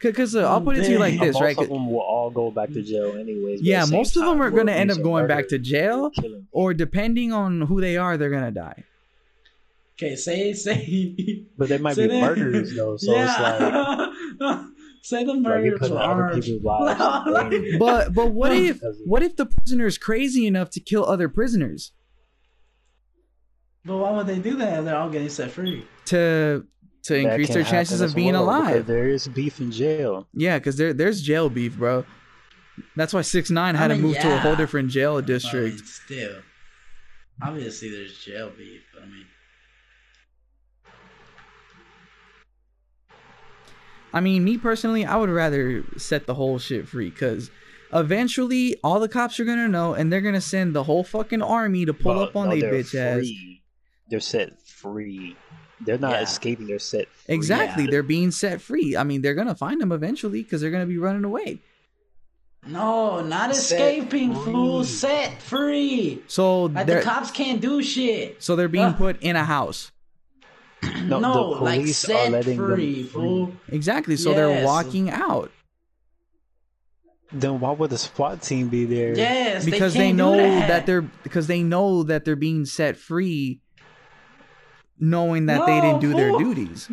[0.00, 1.56] Because uh, I'll put it to you like this, most right?
[1.56, 3.62] Most of them will all go back to jail anyways.
[3.62, 6.10] Yeah, most of them are gonna end up going murder, back to jail,
[6.50, 8.82] or depending on who they are, they're gonna die.
[9.96, 11.44] Okay, say say.
[11.56, 13.60] But they might be they- murders though, so it's like
[14.40, 14.66] yeah.
[15.02, 16.34] say the like you're murders putting were other armed.
[16.64, 17.76] lives.
[17.78, 21.92] But but what if what if the prisoner is crazy enough to kill other prisoners
[23.84, 25.84] But why would they do that if they're all getting set free?
[26.06, 26.64] to
[27.04, 28.86] to that increase their chances of being well, alive?
[28.86, 30.28] There is beef in jail.
[30.34, 32.04] Yeah, because there there's jail beef, bro.
[32.96, 35.16] That's why six nine had I to mean, move to a whole different jail I
[35.16, 35.80] mean, district.
[35.86, 36.36] still,
[37.42, 38.82] obviously there's jail beef.
[38.96, 39.26] I mean,
[44.12, 47.50] I mean, me personally, I would rather set the whole shit free because
[47.92, 51.84] eventually all the cops are gonna know and they're gonna send the whole fucking army
[51.86, 53.18] to pull Well, up on no, they they're bitch ass.
[53.18, 53.62] free.
[54.08, 55.36] They're set free.
[55.84, 56.22] They're not Yeah.
[56.22, 56.66] escaping.
[56.66, 57.08] They're set.
[57.08, 57.34] Free.
[57.34, 57.90] Exactly, Yeah.
[57.90, 58.96] they're being set free.
[58.96, 61.60] I mean, they're gonna find them eventually because they're gonna be running away.
[62.66, 64.84] no, not Set escaping, fool.
[64.84, 66.22] Set free.
[66.28, 68.42] So Like the cops can't do shit.
[68.42, 68.92] so they're being Uh.
[68.92, 69.90] put in a house.
[71.04, 73.48] No, No, the like are set letting them free, free.
[73.68, 74.16] Exactly.
[74.16, 74.64] So they're Yes.
[74.66, 75.50] walking out
[77.32, 79.16] Then why would the SWAT team be there?
[79.16, 80.68] Yes, because they, they, can't know do that.
[80.68, 80.86] that.
[80.86, 83.60] they're because they know that they're being set free,
[84.98, 86.88] knowing that they didn't do their duties.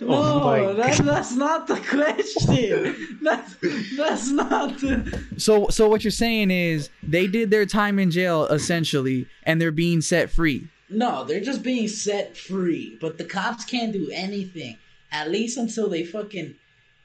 [0.00, 3.18] No, Oh that, that's not the question.
[3.22, 3.56] That's
[3.96, 5.24] that's not the.
[5.38, 9.72] So so what you're saying is they did their time in jail essentially, and they're
[9.72, 10.68] being set free.
[10.90, 12.96] No, they're just being set free.
[13.00, 14.78] But the cops can't do anything.
[15.12, 16.54] At least until they fucking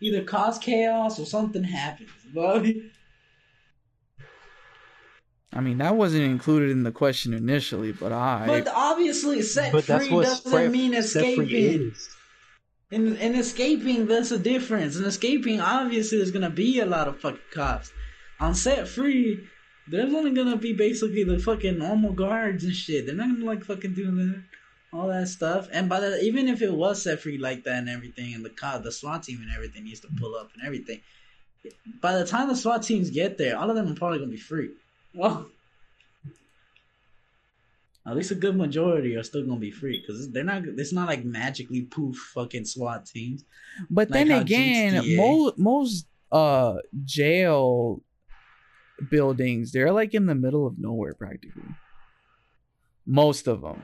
[0.01, 2.10] either cause chaos or something happens.
[2.34, 2.65] But
[5.53, 8.45] I mean, that wasn't included in the question initially, but I.
[8.47, 11.47] but obviously, set but that's free what doesn't set- mean escaping.
[11.49, 12.10] is.
[12.91, 14.97] In in escaping, there's a difference.
[14.97, 17.91] In escaping, obviously, there's gonna be a lot of fucking cops.
[18.39, 19.39] On set free,
[19.88, 23.05] there's only gonna be basically the fucking normal guards and shit.
[23.05, 24.43] They're not gonna like fucking do that,
[24.93, 25.68] all that stuff.
[25.72, 28.49] And by the even if it was set free like that and everything, and the
[28.49, 31.01] cop, the SWAT team and everything needs to pull up and everything.
[32.01, 34.38] By the time the SWAT teams get there, all of them are probably gonna be
[34.38, 34.72] free.
[35.14, 35.47] Well,
[38.05, 40.64] at least a good majority are still gonna be free because they're not.
[40.65, 43.43] It's not like magically poof fucking SWAT teams.
[43.89, 48.01] but like then again, GTA most most uh jail
[49.09, 51.63] buildings they're like in the middle of nowhere practically.
[53.05, 53.84] Most of them.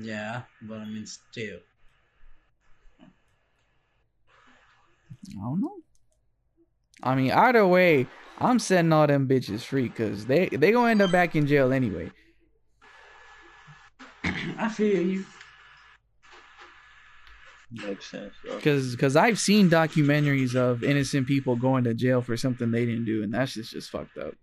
[0.00, 1.58] Yeah, but I mean, still.
[5.30, 5.76] I don't know.
[7.02, 8.06] I mean, either way,
[8.38, 11.72] I'm setting all them bitches free because they they gonna end up back in jail
[11.72, 12.10] anyway.
[14.24, 15.24] I feel you.
[17.70, 18.32] Makes sense.
[18.44, 23.04] Because cause I've seen documentaries of innocent people going to jail for something they didn't
[23.04, 24.34] do, and that's just just fucked up.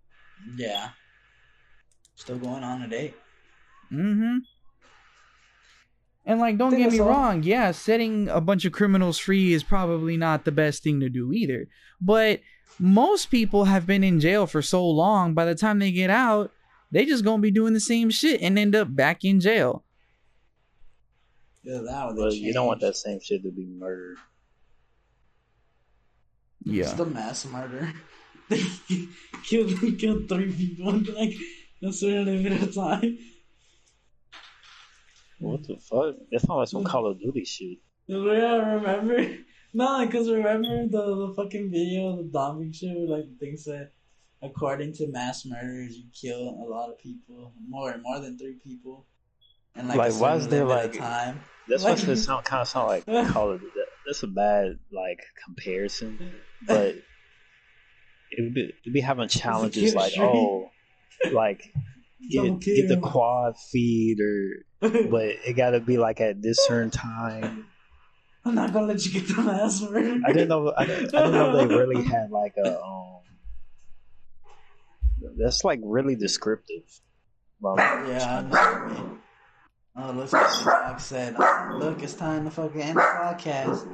[0.55, 0.89] Yeah.
[2.15, 3.13] Still going on today.
[3.91, 4.37] Mm-hmm.
[6.27, 7.09] And like, don't get me all.
[7.09, 7.43] wrong.
[7.43, 11.31] Yeah, setting a bunch of criminals free is probably not the best thing to do
[11.31, 11.67] either.
[12.01, 12.41] But
[12.79, 15.33] most people have been in jail for so long.
[15.33, 16.51] By the time they get out,
[16.91, 19.84] they just gonna be doing the same shit and end up back in jail.
[21.65, 24.17] Yeah, that would But you don't want that same shit to be murder.
[26.63, 26.83] Yeah.
[26.83, 27.91] It's the mass murder.
[28.47, 28.61] They
[29.43, 31.33] killed, killed three people in like
[31.81, 33.17] a certain bit of time.
[35.39, 36.15] What the fuck?
[36.31, 37.79] That's not like some Call of Duty shit.
[38.07, 39.37] Yeah, remember?
[39.73, 42.95] No, because remember the, the fucking video of the Dominic show?
[43.09, 43.89] Like, the thing said,
[44.41, 49.05] according to mass murders, you kill a lot of people, more more than three people.
[49.75, 51.41] And like, Like, why is there, like- time?
[51.67, 53.71] That's Like- why it sound kind of sound like Call of Duty.
[54.05, 56.31] That's a bad like comparison,
[56.67, 56.95] but
[58.31, 60.27] it'd be, it'd be having challenges like streak.
[60.27, 60.69] oh,
[61.31, 61.73] like
[62.29, 64.65] get, get the quad feed or
[65.09, 67.65] but it got to be like at this certain time.
[68.45, 70.21] I'm not gonna let you get the last word.
[70.23, 70.71] I didn't know.
[70.77, 72.79] I, didn't- I didn't know they really had like a.
[72.79, 73.21] Um,
[75.37, 76.83] that's like really descriptive.
[77.59, 79.03] Well, Yeah,
[79.97, 81.37] Oh, look, Doc said,
[81.73, 83.87] look, it's time to fucking end the podcast.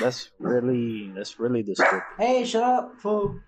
[0.00, 2.02] that's, really that's really descriptive.
[2.18, 3.40] Hey, shut up, fool.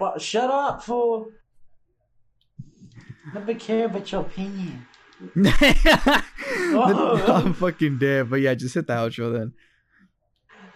[0.00, 1.30] But shut up, fool.
[3.32, 4.86] Nobody care about your opinion.
[6.76, 7.24] Oh.
[7.44, 8.28] I'm fucking dead.
[8.28, 9.52] But yeah, just hit the outro then.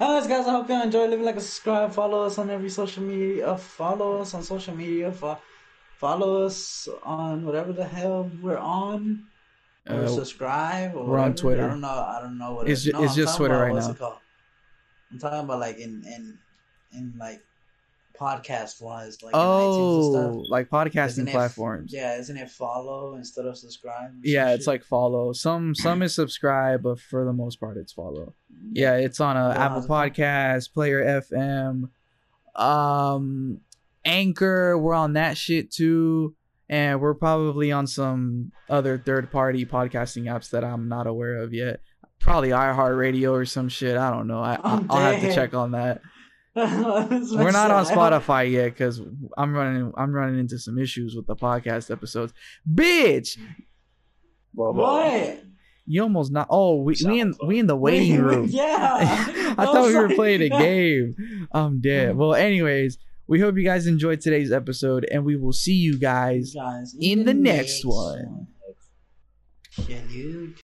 [0.00, 1.06] Anyways, guys, I hope you enjoy.
[1.06, 1.92] Leave a like and subscribe.
[1.92, 3.56] Follow us on every social media.
[3.58, 5.10] Follow us on social media.
[5.12, 5.38] Fo-
[5.96, 9.24] follow us on whatever the hell we're on.
[9.88, 10.94] Or Uh, subscribe.
[10.94, 11.34] Or we're on.
[11.34, 11.64] Twitter.
[11.64, 11.88] I don't know.
[11.88, 13.92] I don't know what It's it, ju- no, it's I'm just Twitter right what's now.
[13.92, 14.18] It called?
[15.10, 16.38] I'm talking about like in in
[16.92, 17.42] in like
[18.18, 20.24] podcast wise, like in and stuff.
[20.34, 21.92] oh, like podcasting it- platforms.
[21.92, 24.12] Yeah, isn't it follow instead of subscribe?
[24.24, 24.66] Yeah, it's shit?
[24.68, 25.32] like follow.
[25.32, 28.34] Some some is subscribe, but for the most part, it's follow.
[28.72, 29.88] Yeah, it's on a Yeah, Apple how's it?
[29.88, 31.88] Podcast, Player FM,
[32.60, 33.60] um,
[34.04, 34.76] Anchor.
[34.76, 36.34] We're on that shit too,
[36.68, 41.52] and we're probably on some other third party podcasting apps that I'm not aware of
[41.54, 41.80] yet.
[42.20, 43.96] Probably iHeartRadio or some shit.
[43.96, 44.40] I don't know.
[44.40, 46.00] I, I I'm I'll have to check on that.
[46.56, 47.84] We're not on.
[47.86, 49.00] Spotify yet because
[49.36, 52.32] I'm running I'm running into some issues with the podcast episodes.
[52.68, 53.38] Bitch,
[54.54, 55.04] Blah, blah.
[55.04, 55.42] What?
[55.86, 56.48] you almost not.
[56.50, 58.46] Oh, we we in we in the waiting room.
[58.50, 58.96] yeah.
[59.58, 61.14] I thought we were was playing a like- game.
[61.52, 62.16] I'm dead.
[62.16, 62.98] Well, anyways,
[63.28, 67.24] we hope you guys enjoyed today's episode, and we will see you guys Guys, in
[67.24, 68.48] the next one.
[69.70, 70.56] Salute.